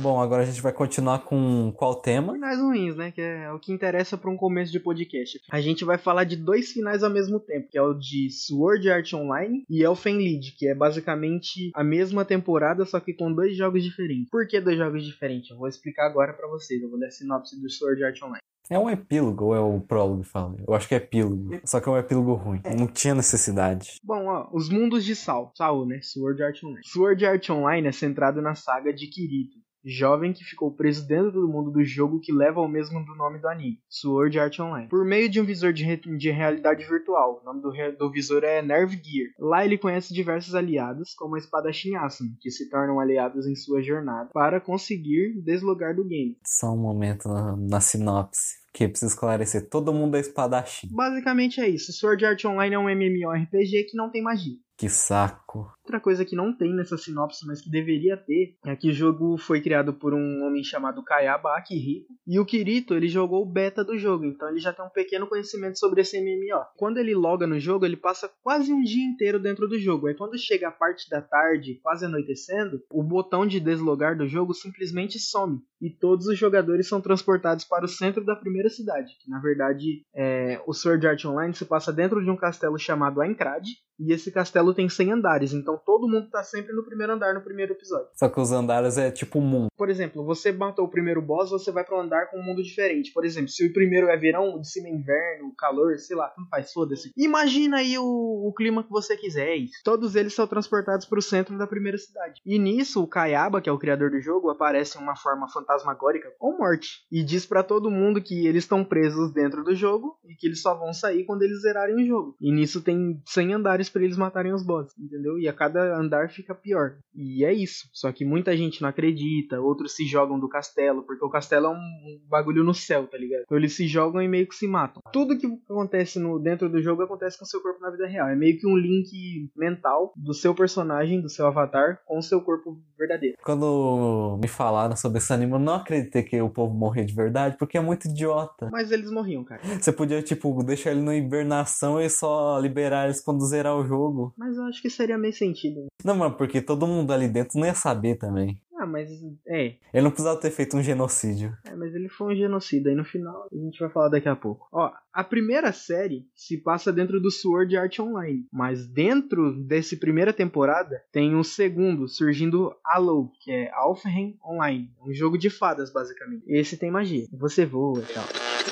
Bom, 0.00 0.18
agora 0.18 0.42
a 0.42 0.46
gente 0.46 0.62
vai 0.62 0.72
continuar 0.72 1.18
com 1.18 1.70
qual 1.76 1.94
tema? 1.94 2.32
Finais 2.32 2.58
ruins, 2.58 2.96
né? 2.96 3.10
Que 3.10 3.20
é 3.20 3.52
o 3.52 3.58
que 3.58 3.70
interessa 3.70 4.16
pra 4.16 4.30
um 4.30 4.36
começo 4.36 4.72
de 4.72 4.80
podcast. 4.80 5.38
A 5.50 5.60
gente 5.60 5.84
vai 5.84 5.98
falar 5.98 6.24
de 6.24 6.36
dois 6.36 6.72
finais 6.72 7.02
ao 7.02 7.10
mesmo 7.10 7.38
tempo, 7.38 7.68
que 7.70 7.76
é 7.76 7.82
o 7.82 7.92
de 7.92 8.30
Sword 8.30 8.90
Art 8.90 9.12
Online 9.12 9.62
e 9.68 9.82
Elfen 9.82 10.16
Lied, 10.16 10.52
que 10.56 10.66
é 10.66 10.74
basicamente 10.74 11.70
a 11.74 11.84
mesma 11.84 12.24
temporada, 12.24 12.86
só 12.86 12.98
que 12.98 13.12
com 13.12 13.30
dois 13.30 13.54
jogos 13.54 13.84
diferentes. 13.84 14.30
Por 14.30 14.46
que 14.48 14.58
dois 14.58 14.78
jogos 14.78 15.04
diferentes? 15.04 15.50
Eu 15.50 15.58
vou 15.58 15.68
explicar 15.68 16.06
agora 16.06 16.32
pra 16.32 16.48
vocês. 16.48 16.80
Eu 16.82 16.88
vou 16.88 16.98
dar 16.98 17.08
a 17.08 17.10
sinopse 17.10 17.60
do 17.60 17.68
Sword 17.68 18.02
Art 18.02 18.22
Online. 18.22 18.40
É 18.70 18.78
um 18.78 18.88
epílogo 18.88 19.46
ou 19.46 19.54
é 19.54 19.60
o 19.60 19.80
prólogo 19.80 20.22
fala? 20.22 20.56
Eu 20.66 20.72
acho 20.72 20.88
que 20.88 20.94
é 20.94 20.98
epílogo. 20.98 21.60
Só 21.64 21.80
que 21.80 21.88
é 21.88 21.92
um 21.92 21.98
epílogo 21.98 22.32
ruim. 22.34 22.62
Não 22.78 22.86
tinha 22.86 23.14
necessidade. 23.16 24.00
Bom, 24.02 24.26
ó, 24.28 24.48
os 24.52 24.70
mundos 24.70 25.04
de 25.04 25.16
Saul. 25.16 25.50
Saul, 25.56 25.84
né? 25.84 26.00
Sword 26.00 26.40
Art 26.42 26.62
Online. 26.62 26.86
Sword 26.86 27.26
Art 27.26 27.50
Online 27.50 27.88
é 27.88 27.92
centrado 27.92 28.40
na 28.40 28.54
saga 28.54 28.94
de 28.94 29.08
Kirito, 29.08 29.58
jovem 29.84 30.32
que 30.32 30.44
ficou 30.44 30.70
preso 30.74 31.06
dentro 31.06 31.32
do 31.32 31.48
mundo 31.48 31.70
do 31.70 31.84
jogo 31.84 32.20
que 32.20 32.32
leva 32.32 32.60
ao 32.60 32.68
mesmo 32.68 33.04
do 33.04 33.14
nome 33.14 33.38
do 33.38 33.48
anime, 33.48 33.78
Sword 33.88 34.38
Art 34.38 34.58
Online. 34.60 34.88
Por 34.88 35.04
meio 35.04 35.28
de 35.28 35.40
um 35.40 35.44
visor 35.44 35.72
de, 35.72 35.84
re- 35.84 35.96
de 35.96 36.30
realidade 36.30 36.84
virtual, 36.86 37.40
o 37.42 37.44
nome 37.44 37.62
do, 37.62 37.70
do 37.98 38.10
visor 38.10 38.44
é 38.44 38.60
Nerve 38.62 39.00
Gear. 39.02 39.30
Lá 39.38 39.64
ele 39.64 39.78
conhece 39.78 40.12
diversos 40.12 40.54
aliados, 40.54 41.14
como 41.14 41.34
a 41.34 41.38
espadachim 41.38 41.94
Asuna, 41.94 42.30
que 42.40 42.50
se 42.50 42.68
tornam 42.68 43.00
aliados 43.00 43.46
em 43.46 43.54
sua 43.54 43.82
jornada 43.82 44.30
para 44.32 44.60
conseguir 44.60 45.40
deslogar 45.42 45.94
do 45.94 46.04
game. 46.04 46.36
Só 46.44 46.72
um 46.72 46.78
momento 46.80 47.28
na, 47.28 47.56
na 47.56 47.80
sinopse. 47.80 48.60
Que 48.72 48.86
precisa 48.86 49.10
esclarecer. 49.12 49.68
Todo 49.68 49.92
mundo 49.92 50.16
é 50.16 50.20
espadachim. 50.20 50.88
Basicamente 50.92 51.60
é 51.60 51.68
isso. 51.68 51.92
Sword 51.92 52.24
Art 52.24 52.44
Online 52.44 52.76
é 52.76 52.78
um 52.78 52.88
MMORPG 52.88 53.86
que 53.90 53.96
não 53.96 54.10
tem 54.10 54.22
magia. 54.22 54.54
Que 54.76 54.88
saco. 54.88 55.49
Outra 55.58 56.00
coisa 56.00 56.24
que 56.24 56.36
não 56.36 56.56
tem 56.56 56.74
nessa 56.74 56.96
sinopse, 56.96 57.46
mas 57.46 57.60
que 57.60 57.70
deveria 57.70 58.16
ter, 58.16 58.56
é 58.64 58.76
que 58.76 58.88
o 58.88 58.92
jogo 58.92 59.36
foi 59.36 59.60
criado 59.60 59.92
por 59.92 60.14
um 60.14 60.44
homem 60.44 60.62
chamado 60.62 61.02
Kayaba 61.02 61.56
Akihiko. 61.56 62.12
E 62.26 62.38
o 62.38 62.46
Kirito, 62.46 62.94
ele 62.94 63.08
jogou 63.08 63.42
o 63.42 63.50
beta 63.50 63.84
do 63.84 63.98
jogo, 63.98 64.24
então 64.24 64.48
ele 64.48 64.60
já 64.60 64.72
tem 64.72 64.84
um 64.84 64.88
pequeno 64.90 65.26
conhecimento 65.26 65.78
sobre 65.78 66.02
esse 66.02 66.20
MMO. 66.20 66.64
Quando 66.76 66.98
ele 66.98 67.14
loga 67.14 67.46
no 67.46 67.58
jogo, 67.58 67.84
ele 67.84 67.96
passa 67.96 68.30
quase 68.42 68.72
um 68.72 68.82
dia 68.82 69.04
inteiro 69.04 69.40
dentro 69.40 69.66
do 69.66 69.78
jogo. 69.78 70.06
Aí 70.06 70.14
quando 70.14 70.38
chega 70.38 70.68
a 70.68 70.72
parte 70.72 71.08
da 71.08 71.20
tarde, 71.20 71.80
quase 71.82 72.04
anoitecendo, 72.04 72.82
o 72.92 73.02
botão 73.02 73.46
de 73.46 73.58
deslogar 73.58 74.16
do 74.16 74.28
jogo 74.28 74.54
simplesmente 74.54 75.18
some. 75.18 75.60
E 75.80 75.88
todos 75.90 76.26
os 76.26 76.38
jogadores 76.38 76.86
são 76.86 77.00
transportados 77.00 77.64
para 77.64 77.86
o 77.86 77.88
centro 77.88 78.24
da 78.24 78.36
primeira 78.36 78.68
cidade. 78.68 79.14
Que 79.22 79.30
na 79.30 79.40
verdade, 79.40 80.04
é, 80.14 80.60
o 80.66 80.74
Sword 80.74 81.06
Art 81.06 81.24
Online 81.24 81.54
se 81.54 81.64
passa 81.64 81.92
dentro 81.92 82.22
de 82.22 82.30
um 82.30 82.36
castelo 82.36 82.78
chamado 82.78 83.20
Aincrad. 83.20 83.66
E 83.98 84.12
esse 84.12 84.30
castelo 84.30 84.72
tem 84.72 84.88
100 84.88 85.12
andares, 85.12 85.39
então 85.52 85.80
todo 85.84 86.08
mundo 86.08 86.28
tá 86.30 86.42
sempre 86.42 86.72
no 86.74 86.84
primeiro 86.84 87.12
andar 87.12 87.34
no 87.34 87.42
primeiro 87.42 87.72
episódio. 87.72 88.08
Só 88.14 88.28
que 88.28 88.40
os 88.40 88.52
andares 88.52 88.98
é 88.98 89.10
tipo 89.10 89.40
mundo. 89.40 89.68
Por 89.76 89.88
exemplo, 89.88 90.24
você 90.24 90.52
matou 90.52 90.84
o 90.84 90.90
primeiro 90.90 91.22
boss, 91.22 91.50
você 91.50 91.70
vai 91.70 91.84
para 91.84 91.96
um 91.96 92.00
andar 92.00 92.30
com 92.30 92.38
um 92.38 92.42
mundo 92.42 92.62
diferente. 92.62 93.12
Por 93.12 93.24
exemplo, 93.24 93.48
se 93.48 93.66
o 93.66 93.72
primeiro 93.72 94.08
é 94.08 94.16
verão, 94.16 94.54
o 94.54 94.60
de 94.60 94.68
cima 94.68 94.88
é 94.88 94.92
inverno, 94.92 95.54
calor, 95.56 95.98
sei 95.98 96.16
lá, 96.16 96.32
não 96.36 96.46
faz, 96.48 96.72
foda-se. 96.72 97.12
Imagina 97.16 97.78
aí 97.78 97.98
o, 97.98 98.04
o 98.04 98.52
clima 98.54 98.82
que 98.82 98.90
você 98.90 99.16
quiser, 99.16 99.56
é. 99.56 99.60
Todos 99.84 100.14
eles 100.14 100.34
são 100.34 100.46
transportados 100.46 101.06
para 101.06 101.18
o 101.18 101.22
centro 101.22 101.56
da 101.58 101.66
primeira 101.66 101.98
cidade. 101.98 102.40
E 102.44 102.58
nisso, 102.58 103.02
o 103.02 103.06
Kayaba, 103.06 103.60
que 103.60 103.68
é 103.68 103.72
o 103.72 103.78
criador 103.78 104.10
do 104.10 104.20
jogo, 104.20 104.50
aparece 104.50 104.98
em 104.98 105.02
uma 105.02 105.16
forma 105.16 105.48
fantasmagórica 105.48 106.32
ou 106.38 106.56
morte. 106.56 107.04
E 107.10 107.22
diz 107.22 107.46
para 107.46 107.62
todo 107.62 107.90
mundo 107.90 108.22
que 108.22 108.46
eles 108.46 108.64
estão 108.64 108.84
presos 108.84 109.32
dentro 109.32 109.64
do 109.64 109.74
jogo 109.74 110.18
e 110.24 110.34
que 110.34 110.46
eles 110.46 110.62
só 110.62 110.74
vão 110.74 110.92
sair 110.92 111.24
quando 111.24 111.42
eles 111.42 111.62
zerarem 111.62 111.96
o 111.96 112.06
jogo. 112.06 112.36
E 112.40 112.52
nisso 112.52 112.82
tem 112.82 113.20
100 113.26 113.54
andares 113.54 113.88
para 113.88 114.02
eles 114.02 114.16
matarem 114.16 114.52
os 114.52 114.62
bosses, 114.62 114.96
entendeu? 114.98 115.29
E 115.38 115.48
a 115.48 115.52
cada 115.52 115.96
andar 115.98 116.30
fica 116.30 116.54
pior. 116.54 116.96
E 117.14 117.44
é 117.44 117.52
isso. 117.52 117.88
Só 117.92 118.10
que 118.12 118.24
muita 118.24 118.56
gente 118.56 118.82
não 118.82 118.88
acredita, 118.88 119.60
outros 119.60 119.94
se 119.94 120.06
jogam 120.06 120.38
do 120.38 120.48
castelo, 120.48 121.02
porque 121.02 121.24
o 121.24 121.30
castelo 121.30 121.66
é 121.66 121.70
um 121.70 122.20
bagulho 122.28 122.64
no 122.64 122.74
céu, 122.74 123.06
tá 123.06 123.18
ligado? 123.18 123.42
Então 123.42 123.58
eles 123.58 123.74
se 123.74 123.86
jogam 123.86 124.22
e 124.22 124.28
meio 124.28 124.46
que 124.46 124.54
se 124.54 124.66
matam. 124.66 125.02
Tudo 125.12 125.38
que 125.38 125.46
acontece 125.68 126.18
no 126.18 126.38
dentro 126.38 126.68
do 126.68 126.80
jogo 126.80 127.02
acontece 127.02 127.38
com 127.38 127.44
o 127.44 127.48
seu 127.48 127.60
corpo 127.60 127.80
na 127.80 127.90
vida 127.90 128.06
real. 128.06 128.28
É 128.28 128.36
meio 128.36 128.58
que 128.58 128.66
um 128.66 128.76
link 128.76 129.50
mental 129.56 130.12
do 130.16 130.34
seu 130.34 130.54
personagem, 130.54 131.20
do 131.20 131.28
seu 131.28 131.46
avatar, 131.46 132.00
com 132.06 132.18
o 132.18 132.22
seu 132.22 132.40
corpo 132.40 132.78
verdadeiro. 132.98 133.36
Quando 133.42 134.38
me 134.40 134.48
falaram 134.48 134.96
sobre 134.96 135.18
esse 135.18 135.32
anime, 135.32 135.52
eu 135.52 135.58
não 135.58 135.74
acreditei 135.74 136.22
que 136.22 136.40
o 136.40 136.50
povo 136.50 136.74
morria 136.74 137.04
de 137.04 137.14
verdade, 137.14 137.56
porque 137.58 137.76
é 137.76 137.80
muito 137.80 138.08
idiota. 138.08 138.68
Mas 138.70 138.90
eles 138.90 139.10
morriam, 139.10 139.44
cara. 139.44 139.60
Você 139.80 139.92
podia, 139.92 140.22
tipo, 140.22 140.62
deixar 140.62 140.92
ele 140.92 141.02
na 141.02 141.16
hibernação 141.16 142.00
e 142.00 142.08
só 142.08 142.58
liberar 142.58 143.06
eles 143.06 143.20
quando 143.22 143.46
zerar 143.46 143.76
o 143.76 143.84
jogo. 143.84 144.32
Mas 144.36 144.56
eu 144.56 144.64
acho 144.64 144.80
que 144.82 144.90
seria 144.90 145.18
meio 145.20 145.34
sentido. 145.34 145.86
Não, 146.04 146.16
mano, 146.16 146.34
porque 146.36 146.60
todo 146.60 146.86
mundo 146.86 147.12
ali 147.12 147.28
dentro 147.28 147.58
não 147.58 147.66
ia 147.66 147.74
saber 147.74 148.16
também. 148.16 148.60
Ah, 148.80 148.86
mas 148.86 149.10
é, 149.46 149.74
Ele 149.92 150.04
não 150.04 150.10
precisava 150.10 150.40
ter 150.40 150.50
feito 150.50 150.74
um 150.74 150.82
genocídio. 150.82 151.54
É, 151.66 151.76
mas 151.76 151.94
ele 151.94 152.08
foi 152.08 152.32
um 152.32 152.36
genocida. 152.36 152.90
E 152.90 152.94
no 152.94 153.04
final 153.04 153.46
a 153.52 153.54
gente 153.54 153.78
vai 153.78 153.90
falar 153.90 154.08
daqui 154.08 154.26
a 154.26 154.34
pouco. 154.34 154.66
Ó, 154.72 154.90
a 155.12 155.22
primeira 155.22 155.70
série 155.70 156.26
se 156.34 156.56
passa 156.56 156.90
dentro 156.90 157.20
do 157.20 157.30
Sword 157.30 157.76
Art 157.76 157.98
Online. 157.98 158.46
Mas 158.50 158.86
dentro 158.86 159.52
desse 159.52 159.98
primeira 159.98 160.32
temporada 160.32 161.02
tem 161.12 161.36
um 161.36 161.44
segundo 161.44 162.08
surgindo 162.08 162.74
Halo, 162.82 163.30
que 163.42 163.52
é 163.52 163.70
Alfheim 163.74 164.38
Online. 164.42 164.90
Um 165.06 165.12
jogo 165.12 165.36
de 165.36 165.50
fadas, 165.50 165.92
basicamente. 165.92 166.44
Esse 166.48 166.78
tem 166.78 166.90
magia. 166.90 167.26
Você 167.32 167.66
voa 167.66 168.00
e 168.00 168.14
tal. 168.14 168.69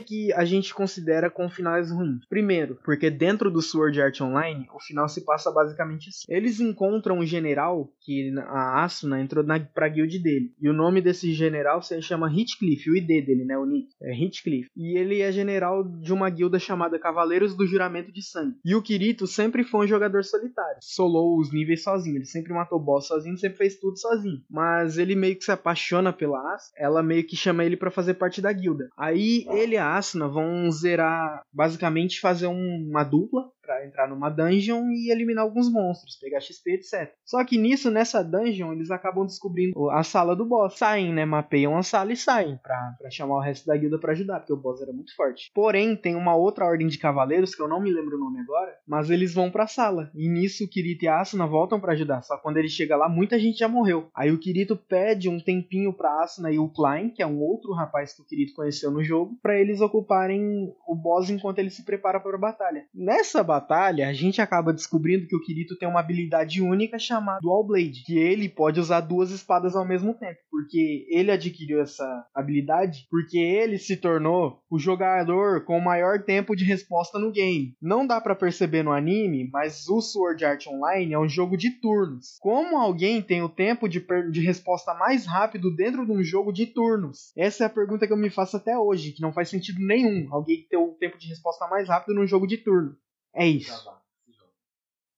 que 0.00 0.32
a 0.32 0.44
gente 0.44 0.72
considera 0.74 1.30
com 1.30 1.48
finais 1.48 1.90
ruins? 1.90 2.24
Primeiro, 2.28 2.78
porque 2.84 3.10
dentro 3.10 3.50
do 3.50 3.60
Sword 3.60 4.00
Art 4.00 4.20
Online, 4.20 4.66
o 4.74 4.80
final 4.80 5.08
se 5.08 5.24
passa 5.24 5.50
basicamente 5.50 6.08
assim. 6.08 6.24
Eles 6.28 6.60
encontram 6.60 7.18
um 7.18 7.26
general 7.26 7.92
que 8.00 8.32
a 8.38 8.84
Asuna 8.84 9.20
entrou 9.20 9.44
na, 9.44 9.58
pra 9.60 9.88
guild 9.88 10.18
dele. 10.18 10.52
E 10.60 10.68
o 10.68 10.72
nome 10.72 11.00
desse 11.00 11.32
general 11.32 11.82
se 11.82 12.00
chama 12.00 12.32
Hitcliffe, 12.32 12.90
o 12.90 12.96
ID 12.96 13.06
dele, 13.06 13.44
né? 13.44 13.58
O 13.58 13.66
nick. 13.66 13.88
É 14.00 14.14
Hitcliffe. 14.14 14.70
E 14.76 14.96
ele 14.96 15.20
é 15.20 15.30
general 15.30 15.84
de 15.84 16.12
uma 16.12 16.30
guilda 16.30 16.58
chamada 16.58 16.98
Cavaleiros 16.98 17.54
do 17.56 17.66
Juramento 17.66 18.12
de 18.12 18.22
Sangue. 18.22 18.56
E 18.64 18.74
o 18.74 18.82
Kirito 18.82 19.26
sempre 19.26 19.64
foi 19.64 19.84
um 19.84 19.88
jogador 19.88 20.24
solitário. 20.24 20.78
Solou 20.80 21.38
os 21.38 21.52
níveis 21.52 21.82
sozinho. 21.82 22.16
Ele 22.16 22.24
sempre 22.24 22.52
matou 22.52 22.80
boss 22.80 23.06
sozinho, 23.06 23.36
sempre 23.36 23.58
fez 23.58 23.78
tudo 23.78 23.98
sozinho. 23.98 24.40
Mas 24.50 24.98
ele 24.98 25.14
meio 25.14 25.36
que 25.36 25.44
se 25.44 25.52
apaixona 25.52 26.12
pela 26.12 26.38
Asuna. 26.54 26.72
Ela 26.76 27.02
meio 27.02 27.26
que 27.26 27.36
chama 27.36 27.64
ele 27.64 27.76
pra 27.76 27.90
fazer 27.90 28.14
parte 28.14 28.40
da 28.40 28.52
guilda. 28.52 28.88
Aí 28.96 29.44
ele 29.50 29.76
Asuna 29.82 30.28
vão 30.28 30.70
zerar, 30.70 31.42
basicamente 31.52 32.20
fazer 32.20 32.46
um- 32.46 32.88
uma 32.90 33.04
dupla 33.04 33.50
pra 33.72 33.86
entrar 33.86 34.08
numa 34.08 34.28
dungeon 34.28 34.90
e 34.90 35.10
eliminar 35.10 35.44
alguns 35.44 35.72
monstros, 35.72 36.16
pegar 36.16 36.40
XP, 36.40 36.72
etc. 36.72 37.12
Só 37.24 37.42
que 37.44 37.56
nisso, 37.56 37.90
nessa 37.90 38.22
dungeon, 38.22 38.72
eles 38.72 38.90
acabam 38.90 39.24
descobrindo 39.24 39.90
a 39.90 40.02
sala 40.02 40.36
do 40.36 40.44
boss. 40.44 40.76
Saem, 40.76 41.12
né? 41.12 41.24
Mapeiam 41.24 41.76
a 41.76 41.82
sala 41.82 42.12
e 42.12 42.16
saem 42.16 42.58
pra, 42.62 42.94
pra 42.98 43.10
chamar 43.10 43.36
o 43.36 43.40
resto 43.40 43.66
da 43.66 43.76
guilda 43.76 43.98
pra 43.98 44.12
ajudar, 44.12 44.40
porque 44.40 44.52
o 44.52 44.56
boss 44.56 44.82
era 44.82 44.92
muito 44.92 45.14
forte. 45.16 45.50
Porém, 45.54 45.96
tem 45.96 46.14
uma 46.14 46.34
outra 46.34 46.66
ordem 46.66 46.86
de 46.86 46.98
cavaleiros, 46.98 47.54
que 47.54 47.62
eu 47.62 47.68
não 47.68 47.80
me 47.80 47.90
lembro 47.90 48.16
o 48.16 48.20
nome 48.20 48.40
agora, 48.40 48.76
mas 48.86 49.08
eles 49.08 49.32
vão 49.32 49.50
pra 49.50 49.66
sala. 49.66 50.10
E 50.14 50.28
nisso, 50.28 50.68
Kirito 50.68 51.04
e 51.04 51.08
a 51.08 51.20
Asuna 51.20 51.46
voltam 51.46 51.80
pra 51.80 51.92
ajudar. 51.92 52.22
Só 52.22 52.36
que 52.36 52.42
quando 52.42 52.58
ele 52.58 52.68
chega 52.68 52.96
lá, 52.96 53.08
muita 53.08 53.38
gente 53.38 53.58
já 53.58 53.68
morreu. 53.68 54.10
Aí 54.14 54.30
o 54.30 54.38
Kirito 54.38 54.76
pede 54.76 55.28
um 55.28 55.40
tempinho 55.40 55.92
pra 55.92 56.22
Asuna 56.22 56.50
e 56.50 56.58
o 56.58 56.68
Klein, 56.68 57.08
que 57.10 57.22
é 57.22 57.26
um 57.26 57.40
outro 57.40 57.72
rapaz 57.72 58.14
que 58.14 58.22
o 58.22 58.24
Kirito 58.26 58.54
conheceu 58.54 58.90
no 58.90 59.02
jogo, 59.02 59.36
pra 59.42 59.58
eles 59.58 59.80
ocuparem 59.80 60.72
o 60.86 60.94
boss 60.94 61.30
enquanto 61.30 61.58
ele 61.58 61.70
se 61.70 61.84
prepara 61.84 62.20
para 62.20 62.36
a 62.36 62.40
batalha. 62.40 62.84
Nessa 62.94 63.42
batalha, 63.42 63.61
batalha, 63.62 64.08
a 64.08 64.12
gente 64.12 64.40
acaba 64.40 64.72
descobrindo 64.72 65.26
que 65.26 65.36
o 65.36 65.40
Kirito 65.40 65.76
tem 65.76 65.88
uma 65.88 66.00
habilidade 66.00 66.60
única 66.60 66.98
chamada 66.98 67.38
Dual 67.40 67.64
Blade, 67.64 68.02
que 68.04 68.18
ele 68.18 68.48
pode 68.48 68.80
usar 68.80 69.00
duas 69.00 69.30
espadas 69.30 69.76
ao 69.76 69.86
mesmo 69.86 70.14
tempo, 70.14 70.38
porque 70.50 71.06
ele 71.08 71.30
adquiriu 71.30 71.80
essa 71.80 72.26
habilidade 72.34 73.06
porque 73.08 73.38
ele 73.38 73.78
se 73.78 73.96
tornou 73.96 74.60
o 74.68 74.78
jogador 74.78 75.64
com 75.64 75.78
o 75.78 75.84
maior 75.84 76.22
tempo 76.22 76.56
de 76.56 76.64
resposta 76.64 77.18
no 77.18 77.30
game. 77.30 77.74
Não 77.80 78.06
dá 78.06 78.20
para 78.20 78.34
perceber 78.34 78.82
no 78.82 78.92
anime, 78.92 79.48
mas 79.52 79.88
o 79.88 80.00
Sword 80.00 80.44
Art 80.44 80.66
Online 80.66 81.14
é 81.14 81.18
um 81.18 81.28
jogo 81.28 81.56
de 81.56 81.70
turnos. 81.70 82.36
Como 82.40 82.76
alguém 82.76 83.22
tem 83.22 83.42
o 83.42 83.48
tempo 83.48 83.88
de, 83.88 84.04
de 84.30 84.40
resposta 84.40 84.92
mais 84.94 85.24
rápido 85.24 85.74
dentro 85.74 86.04
de 86.04 86.12
um 86.12 86.22
jogo 86.22 86.52
de 86.52 86.66
turnos? 86.66 87.32
Essa 87.36 87.64
é 87.64 87.66
a 87.66 87.70
pergunta 87.70 88.06
que 88.06 88.12
eu 88.12 88.16
me 88.16 88.30
faço 88.30 88.56
até 88.56 88.76
hoje, 88.76 89.12
que 89.12 89.22
não 89.22 89.32
faz 89.32 89.48
sentido 89.48 89.78
nenhum 89.80 90.26
alguém 90.32 90.66
ter 90.68 90.76
o 90.76 90.96
tempo 90.98 91.18
de 91.18 91.28
resposta 91.28 91.66
mais 91.68 91.88
rápido 91.88 92.14
num 92.14 92.26
jogo 92.26 92.46
de 92.46 92.56
turno. 92.56 92.96
É 93.34 93.46
isso. 93.46 93.90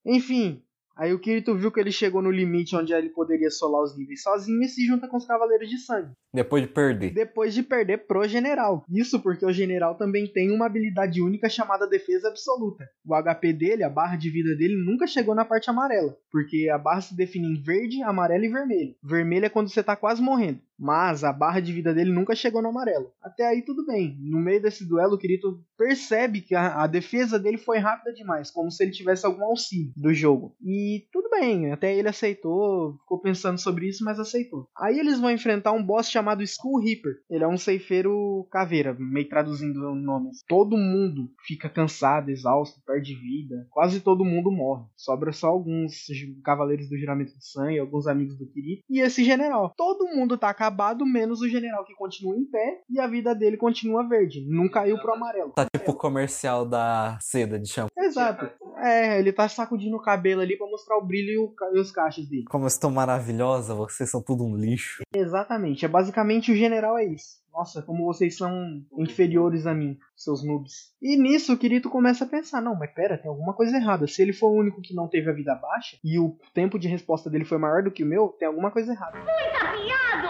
Enfim, 0.05 0.63
Aí 0.95 1.13
o 1.13 1.19
Kirito 1.19 1.53
viu 1.55 1.71
que 1.71 1.79
ele 1.79 1.91
chegou 1.91 2.21
no 2.21 2.31
limite 2.31 2.73
onde 2.73 2.93
ele 2.93 3.09
poderia 3.09 3.51
solar 3.51 3.83
os 3.83 3.97
níveis 3.97 4.23
sozinho 4.23 4.61
e 4.61 4.69
se 4.69 4.85
junta 4.85 5.09
com 5.09 5.17
os 5.17 5.25
Cavaleiros 5.25 5.69
de 5.69 5.77
Sangue. 5.77 6.13
Depois 6.33 6.63
de 6.63 6.69
perder. 6.69 7.13
Depois 7.13 7.53
de 7.53 7.61
perder 7.61 8.07
pro 8.07 8.25
General. 8.25 8.85
Isso 8.89 9.19
porque 9.19 9.45
o 9.45 9.51
General 9.51 9.95
também 9.95 10.25
tem 10.25 10.51
uma 10.51 10.67
habilidade 10.67 11.21
única 11.21 11.49
chamada 11.49 11.85
Defesa 11.85 12.29
Absoluta. 12.29 12.89
O 13.05 13.13
HP 13.13 13.51
dele, 13.51 13.83
a 13.83 13.89
barra 13.89 14.15
de 14.15 14.29
vida 14.29 14.55
dele, 14.55 14.77
nunca 14.77 15.05
chegou 15.05 15.35
na 15.35 15.43
parte 15.43 15.69
amarela. 15.69 16.15
Porque 16.31 16.69
a 16.69 16.77
barra 16.77 17.01
se 17.01 17.15
define 17.15 17.47
em 17.47 17.61
verde, 17.61 18.01
amarelo 18.01 18.45
e 18.45 18.49
vermelho. 18.49 18.95
Vermelho 19.03 19.45
é 19.45 19.49
quando 19.49 19.69
você 19.69 19.83
tá 19.83 19.97
quase 19.97 20.21
morrendo 20.21 20.61
mas 20.79 21.23
a 21.23 21.31
barra 21.31 21.59
de 21.59 21.71
vida 21.71 21.93
dele 21.93 22.11
nunca 22.11 22.35
chegou 22.35 22.61
no 22.61 22.69
amarelo. 22.69 23.11
Até 23.21 23.47
aí 23.47 23.61
tudo 23.63 23.85
bem. 23.85 24.17
No 24.19 24.39
meio 24.39 24.61
desse 24.61 24.87
duelo, 24.87 25.15
o 25.15 25.17
Kirito 25.17 25.59
percebe 25.77 26.41
que 26.41 26.55
a, 26.55 26.83
a, 26.83 26.87
defesa 26.87 27.39
dele 27.39 27.57
foi 27.57 27.77
rápida 27.77 28.13
demais, 28.13 28.51
como 28.51 28.71
se 28.71 28.83
ele 28.83 28.91
tivesse 28.91 29.25
algum 29.25 29.43
auxílio 29.45 29.91
do 29.95 30.13
jogo. 30.13 30.55
E 30.63 31.05
tudo 31.11 31.29
bem, 31.29 31.71
até 31.71 31.95
ele 31.95 32.07
aceitou, 32.07 32.97
ficou 32.99 33.19
pensando 33.19 33.59
sobre 33.59 33.87
isso, 33.87 34.03
mas 34.03 34.19
aceitou. 34.19 34.67
Aí 34.77 34.99
eles 34.99 35.19
vão 35.19 35.31
enfrentar 35.31 35.71
um 35.71 35.83
boss 35.83 36.09
chamado 36.09 36.43
Skull 36.43 36.81
Reaper. 36.81 37.13
Ele 37.29 37.43
é 37.43 37.47
um 37.47 37.57
ceifeiro 37.57 38.47
caveira, 38.51 38.95
meio 38.97 39.27
traduzindo 39.27 39.79
o 39.79 39.95
nome. 39.95 40.31
Todo 40.47 40.77
mundo 40.77 41.29
fica 41.45 41.69
cansado, 41.69 42.29
exausto, 42.29 42.81
perde 42.85 43.15
vida. 43.15 43.67
Quase 43.69 43.99
todo 43.99 44.25
mundo 44.25 44.51
morre. 44.51 44.85
Sobra 44.95 45.31
só 45.31 45.47
alguns 45.47 46.05
cavaleiros 46.43 46.89
do 46.89 46.97
juramento 46.97 47.37
de 47.37 47.45
sangue, 47.45 47.79
alguns 47.79 48.07
amigos 48.07 48.37
do 48.37 48.47
Kirito 48.47 48.83
e 48.89 48.99
esse 49.01 49.23
general. 49.23 49.73
Todo 49.75 50.07
mundo 50.07 50.37
tá 50.37 50.49
acabado, 50.65 51.05
menos 51.05 51.41
o 51.41 51.47
general 51.47 51.85
que 51.85 51.93
continua 51.93 52.35
em 52.35 52.45
pé 52.45 52.81
e 52.89 52.99
a 52.99 53.07
vida 53.07 53.35
dele 53.35 53.57
continua 53.57 54.07
verde. 54.07 54.45
Não 54.47 54.67
caiu 54.67 54.97
pro 54.99 55.13
amarelo. 55.13 55.51
Tá 55.51 55.65
tipo 55.65 55.91
o 55.91 55.95
comercial 55.95 56.65
da 56.65 57.17
seda 57.21 57.59
de 57.59 57.69
shampoo. 57.69 57.91
Exato. 57.97 58.49
É, 58.77 59.19
ele 59.19 59.31
tá 59.31 59.47
sacudindo 59.47 59.95
o 59.95 60.01
cabelo 60.01 60.41
ali 60.41 60.57
para 60.57 60.67
mostrar 60.67 60.97
o 60.97 61.05
brilho 61.05 61.53
e 61.73 61.79
os 61.79 61.91
cachos 61.91 62.27
dele. 62.27 62.45
Como 62.49 62.65
eu 62.65 62.67
estou 62.67 62.91
maravilhosa, 62.91 63.73
vocês 63.73 64.09
são 64.09 64.21
tudo 64.21 64.45
um 64.45 64.55
lixo. 64.55 65.03
Exatamente. 65.15 65.85
É 65.85 65.87
basicamente 65.87 66.51
o 66.51 66.55
general 66.55 66.97
é 66.97 67.05
isso. 67.05 67.43
Nossa, 67.55 67.81
como 67.81 68.05
vocês 68.05 68.35
são 68.35 68.83
inferiores 68.97 69.65
a 69.65 69.73
mim, 69.73 69.97
seus 70.13 70.43
noobs. 70.43 70.93
E 71.01 71.15
nisso 71.15 71.53
o 71.53 71.57
Kirito 71.57 71.89
começa 71.89 72.25
a 72.25 72.27
pensar: 72.27 72.61
não, 72.61 72.75
mas 72.75 72.93
pera, 72.93 73.17
tem 73.17 73.31
alguma 73.31 73.53
coisa 73.53 73.77
errada. 73.77 74.05
Se 74.07 74.21
ele 74.21 74.33
for 74.33 74.49
o 74.49 74.59
único 74.59 74.81
que 74.81 74.93
não 74.93 75.07
teve 75.07 75.29
a 75.29 75.33
vida 75.33 75.55
baixa 75.55 75.97
e 76.03 76.19
o 76.19 76.37
tempo 76.53 76.77
de 76.77 76.89
resposta 76.89 77.29
dele 77.29 77.45
foi 77.45 77.57
maior 77.57 77.81
do 77.81 77.91
que 77.91 78.03
o 78.03 78.05
meu, 78.05 78.35
tem 78.37 78.45
alguma 78.45 78.71
coisa 78.71 78.91
errada. 78.91 79.17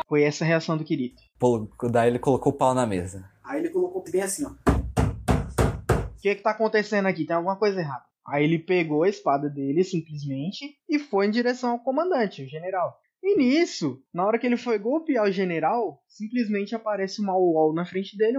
Foi 0.08 0.22
essa 0.22 0.44
a 0.44 0.48
reação 0.48 0.78
do 0.78 0.84
Kirito. 0.84 1.24
Daí 1.92 2.10
ele 2.10 2.20
colocou 2.20 2.54
o 2.54 2.56
pau 2.56 2.75
na 2.75 2.86
mesa. 2.86 3.28
Aí 3.44 3.60
ele 3.60 3.70
colocou 3.70 4.04
bem 4.04 4.22
assim, 4.22 4.46
ó. 4.46 4.50
O 4.50 6.22
que 6.22 6.36
que 6.36 6.44
tá 6.44 6.52
acontecendo 6.52 7.08
aqui? 7.08 7.25
Tem 7.25 7.36
alguma 7.36 7.56
coisa 7.56 7.80
errada. 7.80 8.04
Aí 8.27 8.44
ele 8.44 8.60
pegou 8.60 9.03
a 9.03 9.10
espada 9.10 9.50
dele 9.50 9.84
simplesmente 9.84 10.77
e 10.89 10.98
foi 10.98 11.27
em 11.27 11.32
direção 11.32 11.72
ao 11.72 11.79
comandante, 11.79 12.44
o 12.44 12.48
general. 12.48 12.98
E 13.24 13.38
nisso, 13.38 14.01
na 14.13 14.25
hora 14.25 14.38
que 14.38 14.46
ele 14.46 14.58
foi 14.58 14.77
golpear 14.77 15.25
o 15.25 15.32
general, 15.32 16.01
simplesmente 16.08 16.75
aparece 16.75 17.22
uma 17.22 17.36
wall 17.36 17.74
na 17.74 17.86
frente 17.86 18.17
dele, 18.17 18.38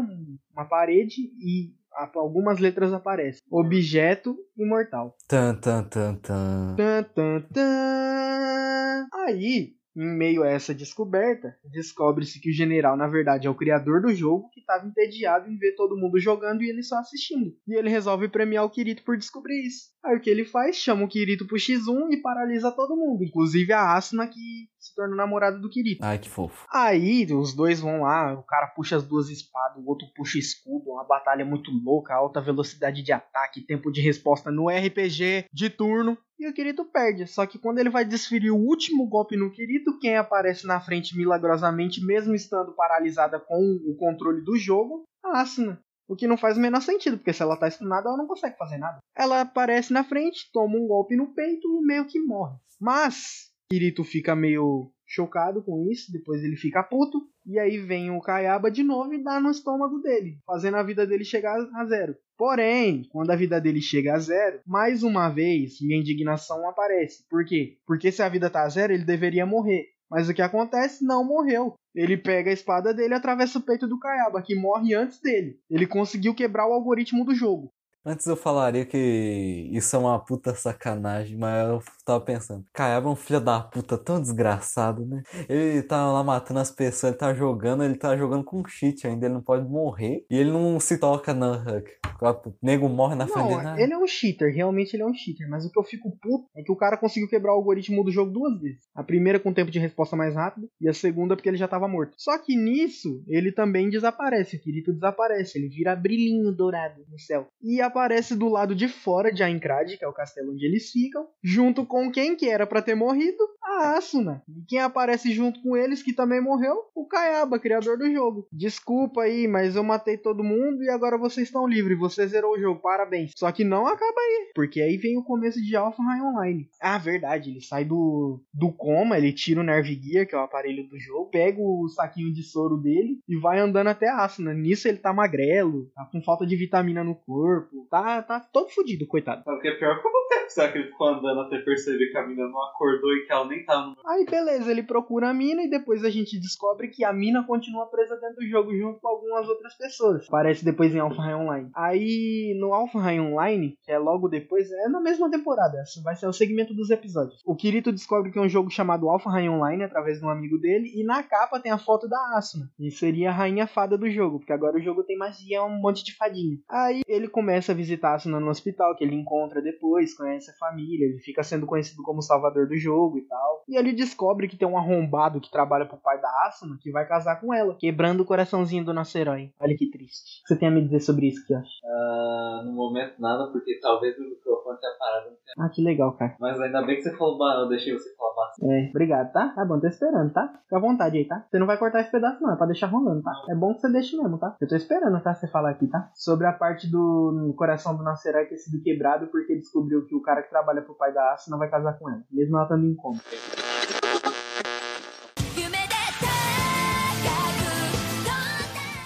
uma 0.53 0.65
parede, 0.65 1.23
e 1.41 1.75
algumas 2.15 2.59
letras 2.59 2.93
aparecem. 2.93 3.43
Objeto 3.51 4.37
imortal. 4.57 5.17
Tan, 5.29 5.55
tan, 5.57 5.85
tan, 5.85 6.15
tan. 6.17 6.77
Tan, 6.77 7.03
tan, 7.15 7.41
tan. 7.53 9.09
Aí, 9.13 9.76
em 9.97 10.17
meio 10.17 10.43
a 10.43 10.49
essa 10.49 10.75
descoberta, 10.75 11.57
descobre-se 11.65 12.39
que 12.39 12.51
o 12.51 12.53
general, 12.53 12.97
na 12.97 13.09
verdade, 13.09 13.47
é 13.47 13.51
o 13.51 13.55
criador 13.55 14.03
do 14.03 14.15
jogo 14.15 14.51
que 14.51 14.61
estava 14.61 14.87
entediado 14.87 15.51
em 15.51 15.57
ver 15.57 15.75
todo 15.75 15.97
mundo 15.97 16.21
jogando 16.21 16.63
e 16.63 16.69
ele 16.69 16.83
só 16.83 16.99
assistindo. 16.99 17.57
E 17.67 17.75
ele 17.75 17.89
resolve 17.89 18.29
premiar 18.29 18.65
o 18.65 18.71
Kirito 18.71 19.03
por 19.03 19.17
descobrir 19.17 19.67
isso. 19.67 19.97
Aí 20.05 20.17
o 20.17 20.21
que 20.21 20.31
ele 20.31 20.45
faz? 20.45 20.77
Chama 20.77 21.05
o 21.05 21.09
Kirito 21.09 21.47
pro 21.47 21.57
X1 21.57 22.13
e 22.13 22.19
paralisa 22.19 22.71
todo 22.71 22.97
mundo, 22.97 23.25
inclusive 23.25 23.73
a 23.73 23.95
Asuna 23.95 24.29
que 24.29 24.69
se 24.79 24.95
torna 24.95 25.17
namorada 25.17 25.59
do 25.59 25.69
Kirito. 25.69 26.05
Ai, 26.05 26.19
que 26.19 26.29
fofo. 26.29 26.67
Aí 26.73 27.27
os 27.33 27.55
dois 27.55 27.81
vão 27.81 28.03
lá, 28.03 28.35
o 28.35 28.43
cara 28.43 28.69
puxa 28.69 28.97
as 28.97 29.05
duas 29.05 29.31
espadas, 29.31 29.83
o 29.83 29.89
outro 29.89 30.07
puxa 30.15 30.37
o 30.37 30.41
escudo, 30.41 30.91
uma 30.91 31.05
batalha 31.05 31.45
muito 31.45 31.71
louca, 31.71 32.15
alta 32.15 32.41
velocidade 32.41 33.03
de 33.03 33.13
ataque, 33.13 33.67
tempo 33.67 33.91
de 33.91 34.01
resposta 34.01 34.51
no 34.51 34.69
RPG 34.69 35.47
de 35.53 35.71
turno 35.71 36.17
e 36.39 36.49
o 36.49 36.53
Kirito 36.53 36.85
perde. 36.85 37.27
Só 37.27 37.47
que 37.47 37.59
quando 37.59 37.79
ele 37.79 37.91
vai 37.91 38.05
desferir 38.05 38.51
o 38.51 38.57
último 38.57 39.07
golpe 39.09 39.37
no 39.37 39.51
Kirito, 39.51 39.99
quem 39.99 40.17
aparece 40.17 40.67
na 40.67 40.81
frente 40.81 41.17
milagrosamente, 41.17 42.05
mesmo 42.05 42.35
estando 42.35 42.73
paralisada 42.73 43.41
com 43.41 43.61
o 43.87 43.97
controle 43.97 44.43
do 44.43 44.57
jogo, 44.57 45.05
a 45.25 45.41
Asuna. 45.41 45.81
O 46.09 46.15
que 46.15 46.27
não 46.27 46.37
faz 46.37 46.57
o 46.57 46.61
menor 46.61 46.81
sentido, 46.83 47.17
porque 47.17 47.33
se 47.33 47.43
ela 47.43 47.57
tá 47.57 47.67
estunada, 47.67 48.09
ela 48.09 48.17
não 48.17 48.29
consegue 48.29 48.57
fazer 48.57 48.79
nada. 48.79 48.99
Ela 49.17 49.41
aparece 49.41 49.93
na 49.93 50.05
frente, 50.05 50.49
toma 50.53 50.77
um 50.77 50.87
golpe 50.87 51.17
no 51.17 51.35
peito 51.35 51.67
e 51.67 51.85
meio 51.85 52.07
que 52.07 52.21
morre. 52.21 52.57
Mas, 52.81 53.51
Kirito 53.71 54.05
fica 54.05 54.37
meio 54.37 54.93
chocado 55.05 55.63
com 55.65 55.89
isso, 55.91 56.13
depois 56.13 56.43
ele 56.45 56.57
fica 56.57 56.83
puto, 56.83 57.19
e 57.45 57.59
aí 57.59 57.79
vem 57.79 58.11
o 58.11 58.21
Kayaba 58.21 58.71
de 58.71 58.83
novo 58.83 59.15
e 59.15 59.23
dá 59.23 59.41
no 59.41 59.51
estômago 59.51 59.99
dele, 60.01 60.39
fazendo 60.45 60.77
a 60.77 60.83
vida 60.83 61.07
dele 61.07 61.25
chegar 61.25 61.57
a 61.75 61.85
zero. 61.87 62.17
Porém, 62.37 63.03
quando 63.11 63.31
a 63.31 63.37
vida 63.37 63.61
dele 63.61 63.81
chega 63.81 64.15
a 64.15 64.19
zero, 64.19 64.61
mais 64.67 65.03
uma 65.03 65.29
vez 65.29 65.81
minha 65.81 65.99
indignação 65.99 66.69
aparece. 66.69 67.25
Por 67.31 67.45
quê? 67.45 67.79
Porque 67.87 68.13
se 68.13 68.23
a 68.23 68.29
vida 68.29 68.51
tá 68.51 68.63
a 68.63 68.69
zero, 68.69 68.93
ele 68.93 69.05
deveria 69.05 69.47
morrer. 69.47 69.87
Mas 70.11 70.29
o 70.29 70.35
que 70.35 70.43
acontece? 70.43 71.05
Não 71.05 71.25
morreu. 71.25 71.75
Ele 71.95 72.17
pega 72.17 72.51
a 72.51 72.53
espada 72.53 72.93
dele 72.93 73.15
e 73.15 73.17
atravessa 73.17 73.59
o 73.59 73.63
peito 73.63 73.89
do 73.89 73.99
Kayaba, 73.99 74.43
que 74.43 74.55
morre 74.55 74.95
antes 74.95 75.21
dele. 75.21 75.59
Ele 75.69 75.87
conseguiu 75.87 76.35
quebrar 76.35 76.69
o 76.69 76.73
algoritmo 76.73 77.25
do 77.25 77.35
jogo. 77.35 77.73
Antes 78.05 78.27
eu 78.27 78.37
falaria 78.37 78.85
que 78.85 79.69
isso 79.73 79.97
é 79.97 79.99
uma 79.99 80.19
puta 80.19 80.55
sacanagem, 80.55 81.37
mas 81.37 81.69
eu 81.69 81.83
tava 82.07 82.25
pensando, 82.25 82.65
Kayaba 82.73 83.09
é 83.09 83.13
um 83.13 83.17
filho 83.17 83.41
da 83.41 83.61
puta 83.61 83.99
tão 83.99 84.21
desgraçado, 84.21 85.05
né? 85.05 85.23
Ele 85.49 85.83
tá 85.83 86.11
lá 86.11 86.23
matando 86.23 86.61
as 86.61 86.71
pessoas, 86.71 87.13
ele 87.13 87.19
tá 87.19 87.35
jogando, 87.35 87.83
ele 87.83 87.97
tá 87.97 88.17
jogando 88.17 88.45
com 88.45 88.65
cheat 88.65 89.07
ainda, 89.07 89.27
ele 89.27 89.35
não 89.35 89.43
pode 89.43 89.69
morrer. 89.69 90.25
E 90.31 90.37
ele 90.37 90.51
não 90.51 90.79
se 90.79 90.99
toca 90.99 91.35
não, 91.35 91.55
Huck. 91.55 91.91
O 92.23 92.55
nego 92.63 92.89
morre 92.89 93.15
na 93.15 93.27
frente 93.27 93.49
dele. 93.49 93.83
Ele 93.83 93.93
é 93.93 93.99
um 93.99 94.07
cheater, 94.07 94.55
realmente 94.55 94.95
ele 94.95 95.03
é 95.03 95.07
um 95.07 95.13
cheater. 95.13 95.49
Mas 95.51 95.67
o 95.67 95.71
que 95.71 95.79
eu 95.79 95.83
fico 95.83 96.17
puto 96.23 96.47
é 96.57 96.63
que 96.63 96.73
o 96.73 96.77
cara 96.77 96.97
conseguiu 96.97 97.29
quebrar 97.29 97.53
o 97.53 97.57
algoritmo 97.57 98.05
do 98.05 98.11
jogo 98.11 98.31
duas 98.31 98.61
vezes. 98.61 98.85
A 98.95 99.03
primeira 99.03 99.41
com 99.41 99.53
tempo 99.53 99.71
de 99.71 99.79
resposta 99.79 100.17
mais 100.17 100.35
rápido, 100.35 100.69
e 100.81 100.89
a 100.89 100.95
segunda 100.95 101.35
porque 101.35 101.49
ele 101.49 101.57
já 101.57 101.69
tava 101.69 101.89
morto. 101.89 102.15
Só 102.17 102.39
que 102.39 102.57
nisso, 102.57 103.23
ele 103.27 103.51
também 103.51 103.91
desaparece. 103.91 104.57
O 104.57 104.61
Kirito 104.61 104.93
desaparece, 104.93 105.59
ele 105.59 105.69
vira 105.69 105.97
brilhinho 105.97 106.53
dourado 106.53 107.03
no 107.11 107.19
céu. 107.19 107.49
E 107.61 107.81
aparece 107.81 108.37
do 108.37 108.49
lado 108.49 108.75
de 108.75 108.89
fora 108.89 109.33
de 109.33 109.43
Aincrad, 109.43 109.97
que 109.99 110.05
é 110.05 110.09
o 110.09 110.13
castelo 110.13 110.53
onde 110.53 110.65
eles 110.65 110.91
ficam, 110.91 111.27
junto 111.43 111.85
com 111.85 111.96
quem 112.11 112.37
que 112.37 112.49
era 112.49 112.67
para 112.67 112.83
ter 112.83 112.95
morrido? 112.95 113.39
A 113.63 113.97
Asuna. 113.97 114.43
E 114.49 114.65
quem 114.67 114.81
aparece 114.81 115.33
junto 115.33 115.61
com 115.63 115.77
eles, 115.77 116.03
que 116.03 116.13
também 116.13 116.41
morreu? 116.41 116.77
O 116.95 117.07
Kayaba, 117.07 117.59
criador 117.59 117.99
do 117.99 118.11
jogo. 118.11 118.47
Desculpa 118.53 119.23
aí, 119.23 119.49
mas 119.49 119.77
eu 119.77 119.83
matei 119.83 120.17
todo 120.17 120.45
mundo 120.45 120.83
e 120.83 120.91
agora 120.91 121.19
vocês 121.19 121.49
estão 121.49 121.67
livres. 121.67 121.99
Você 121.99 122.27
zerou 122.27 122.53
o 122.53 122.61
jogo, 122.61 122.81
parabéns. 122.81 123.33
Só 123.37 123.51
que 123.51 123.65
não 123.65 123.87
acaba 123.87 124.21
aí, 124.21 124.53
porque 124.55 124.81
aí 124.81 124.97
vem 124.97 125.19
o 125.19 125.25
começo 125.25 125.61
de 125.61 125.75
Alpha 125.75 126.03
Online. 126.03 126.69
Ah, 126.81 126.99
verdade, 126.99 127.51
ele 127.51 127.61
sai 127.61 127.85
do, 127.85 128.41
do 128.53 128.73
coma, 128.73 129.19
ele 129.19 129.33
tira 129.33 129.61
o 129.61 129.65
Nerve 129.65 130.01
Gear, 130.01 130.27
que 130.27 130.35
é 130.35 130.39
o 130.39 130.43
aparelho 130.43 130.87
do 130.89 130.99
jogo, 130.99 131.31
pega 131.31 131.61
o 131.61 131.89
saquinho 131.89 132.33
de 132.33 132.43
soro 132.43 132.77
dele 132.77 133.19
e 133.29 133.37
vai 133.37 133.59
andando 133.59 133.89
até 133.89 134.09
a 134.09 134.25
Asuna. 134.25 134.55
Nisso 134.55 134.87
ele 134.87 134.99
tá 134.99 135.13
magrelo, 135.13 135.91
tá 135.95 136.05
com 136.11 136.23
falta 136.23 136.47
de 136.47 136.57
vitamina 136.57 137.03
no 137.03 137.15
corpo, 137.15 137.87
tá, 137.91 138.23
tá 138.23 138.41
todo 138.41 138.71
fodido, 138.71 139.07
coitado. 139.07 139.43
O 139.47 139.61
que 139.61 139.69
é 139.69 139.73
pior? 139.73 140.01
Quanto 140.03 140.29
tempo 140.29 140.47
será 140.51 140.71
que 140.71 140.79
ele 140.79 140.89
ficou 140.89 141.09
andando 141.09 141.41
até 141.41 141.59
perceber 141.59 141.86
que 141.93 142.17
a 142.17 142.27
mina 142.27 142.49
não 142.49 142.63
acordou 142.65 143.13
e 143.13 143.27
que 143.27 143.33
ela 143.33 143.47
nem 143.47 143.65
tá 143.65 143.81
no. 143.81 143.97
Aí 144.07 144.25
beleza, 144.25 144.71
ele 144.71 144.83
procura 144.83 145.31
a 145.31 145.35
mina 145.35 145.63
e 145.63 145.71
depois 145.71 146.05
a 146.05 146.11
gente 146.11 146.39
descobre 146.39 146.89
que 146.89 147.05
a 147.05 147.13
mina 147.13 147.45
continua 147.45 147.87
presa 147.87 148.17
dentro 148.17 148.37
do 148.37 148.49
jogo 148.49 148.77
junto 148.77 149.01
com 149.01 149.09
algumas 149.09 149.49
outras 149.49 149.77
pessoas. 149.77 150.27
Aparece 150.27 150.65
depois 150.65 150.95
em 150.95 150.99
Alpha 150.99 151.23
Online. 151.23 151.71
Aí 151.75 152.57
no 152.59 152.73
Alphenheim 152.73 153.21
Online, 153.21 153.79
que 153.83 153.93
é 153.93 153.99
logo 153.99 154.29
depois, 154.29 154.71
é 154.71 154.89
na 154.89 155.01
mesma 155.01 155.31
temporada, 155.31 155.79
essa 155.79 156.03
vai 156.03 156.17
ser 156.17 156.27
o 156.27 156.33
segmento 156.33 156.75
dos 156.75 156.91
episódios. 156.91 157.41
O 157.45 157.55
Kirito 157.55 157.93
descobre 157.93 158.31
que 158.31 158.39
é 158.39 158.43
um 158.43 158.49
jogo 158.49 158.71
chamado 158.71 159.09
Alphenheim 159.09 159.49
Online 159.49 159.85
através 159.85 160.19
de 160.19 160.25
um 160.25 160.31
amigo 160.31 160.59
dele 160.59 160.91
e 160.95 161.05
na 161.05 161.23
capa 161.23 161.61
tem 161.61 161.73
a 161.73 161.79
foto 161.79 162.09
da 162.09 162.19
Asuna. 162.37 162.71
E 162.79 162.91
seria 162.91 163.31
a 163.31 163.33
rainha 163.33 163.67
fada 163.67 163.97
do 163.97 164.11
jogo, 164.11 164.39
porque 164.39 164.53
agora 164.53 164.77
o 164.77 164.83
jogo 164.83 165.05
tem 165.05 165.17
magia, 165.17 165.65
um 165.65 165.81
monte 165.81 166.05
de 166.05 166.17
fadinha. 166.17 166.59
Aí 166.69 167.03
ele 167.07 167.29
começa 167.29 167.73
a 167.73 167.75
visitar 167.75 168.11
a 168.11 168.15
Asuna 168.15 168.41
no 168.41 168.51
hospital, 168.51 168.95
que 168.97 169.05
ele 169.05 169.15
encontra 169.15 169.63
depois, 169.63 170.15
conhece 170.15 170.51
a 170.51 170.55
família, 170.55 171.07
ele 171.07 171.19
fica 171.19 171.43
sendo 171.43 171.67
conhecido 171.77 172.03
como 172.03 172.23
salvador 172.23 172.67
do 172.67 172.77
jogo 172.79 173.19
e 173.19 173.23
tal. 173.23 173.63
E 173.69 173.77
ele 173.77 173.93
descobre 173.93 174.49
que 174.49 174.57
tem 174.57 174.67
um 174.67 174.79
arrombado 174.79 175.41
que 175.41 175.51
trabalha 175.51 175.85
pro 175.85 175.99
pai 175.99 176.19
da 176.21 176.29
Asuna 176.47 176.79
que 176.81 176.91
vai 176.91 177.07
casar 177.07 177.41
com 177.41 177.53
ela, 177.53 177.77
quebrando 177.79 178.23
o 178.23 178.25
coraçãozinho 178.25 178.85
do 178.85 178.95
nosso 178.95 179.17
herói. 179.19 179.53
Olha 179.61 179.77
que 179.77 179.91
triste. 179.91 180.41
O 180.41 180.47
que 180.47 180.55
Você 180.55 180.57
tem 180.57 180.69
a 180.69 180.71
me 180.71 180.83
dizer 180.83 181.01
sobre 181.01 181.27
isso, 181.27 181.45
Kiosh? 181.47 181.69
Ah, 181.85 182.63
no 182.65 182.73
momento 182.73 183.21
nada, 183.21 183.51
porque 183.53 183.79
talvez 183.81 184.17
o 184.17 184.23
microfone 184.23 184.79
tenha 184.81 184.93
parado. 184.99 185.37
Ah, 185.59 185.69
que 185.69 185.83
legal, 185.83 186.13
cara. 186.13 186.37
Mas 186.41 186.61
ainda 186.61 186.83
bem 186.83 186.97
que 186.97 187.03
você 187.03 187.17
falou, 187.17 187.39
eu 187.61 187.69
deixei 187.69 187.93
você 187.93 188.15
falar 188.17 188.35
bastante. 188.35 188.73
É, 188.73 188.91
obrigado, 188.91 189.33
tá? 189.33 189.49
Tá 189.49 189.65
bom, 189.65 189.79
tô 189.79 189.87
esperando, 189.87 190.33
tá? 190.33 190.49
Fica 190.63 190.77
à 190.77 190.81
vontade 190.81 191.19
aí, 191.19 191.25
tá? 191.27 191.45
Você 191.51 191.59
não 191.59 191.67
vai 191.67 191.79
cortar 191.79 192.01
esse 192.01 192.11
pedaço, 192.11 192.43
não, 192.43 192.53
é 192.53 192.57
pra 192.57 192.67
deixar 192.67 192.87
rolando, 192.87 193.23
tá? 193.23 193.33
É 193.51 193.55
bom 193.55 193.75
que 193.75 193.81
você 193.81 193.91
deixe 193.91 194.17
mesmo, 194.17 194.39
tá? 194.39 194.57
Eu 194.61 194.69
tô 194.69 194.77
esperando, 194.77 195.21
tá? 195.23 195.35
Você 195.35 195.47
falar 195.49 195.71
aqui, 195.71 195.87
tá? 195.87 196.11
Sobre 196.15 196.47
a 196.47 196.53
parte 196.53 196.91
do 196.91 197.55
coração 197.57 197.97
do 197.97 198.03
nosso 198.03 198.27
herói 198.29 198.47
ter 198.47 198.57
sido 198.57 198.83
quebrado 198.83 199.27
porque 199.29 199.57
descobriu 199.57 200.07
que 200.07 200.15
o 200.15 200.23
cara 200.23 200.43
que 200.43 200.51
trabalha 200.51 200.83
pro 200.83 200.95
pai 200.95 201.13
da 201.13 201.33
Asa 201.33 201.51
não 201.51 201.59
vai 201.67 201.71
casar 201.71 201.99
com 201.99 202.09
ela, 202.09 202.23
mesmo 202.31 202.57
ela 202.57 202.65
estando 202.65 202.87
em 202.87 202.95
coma. 202.95 203.21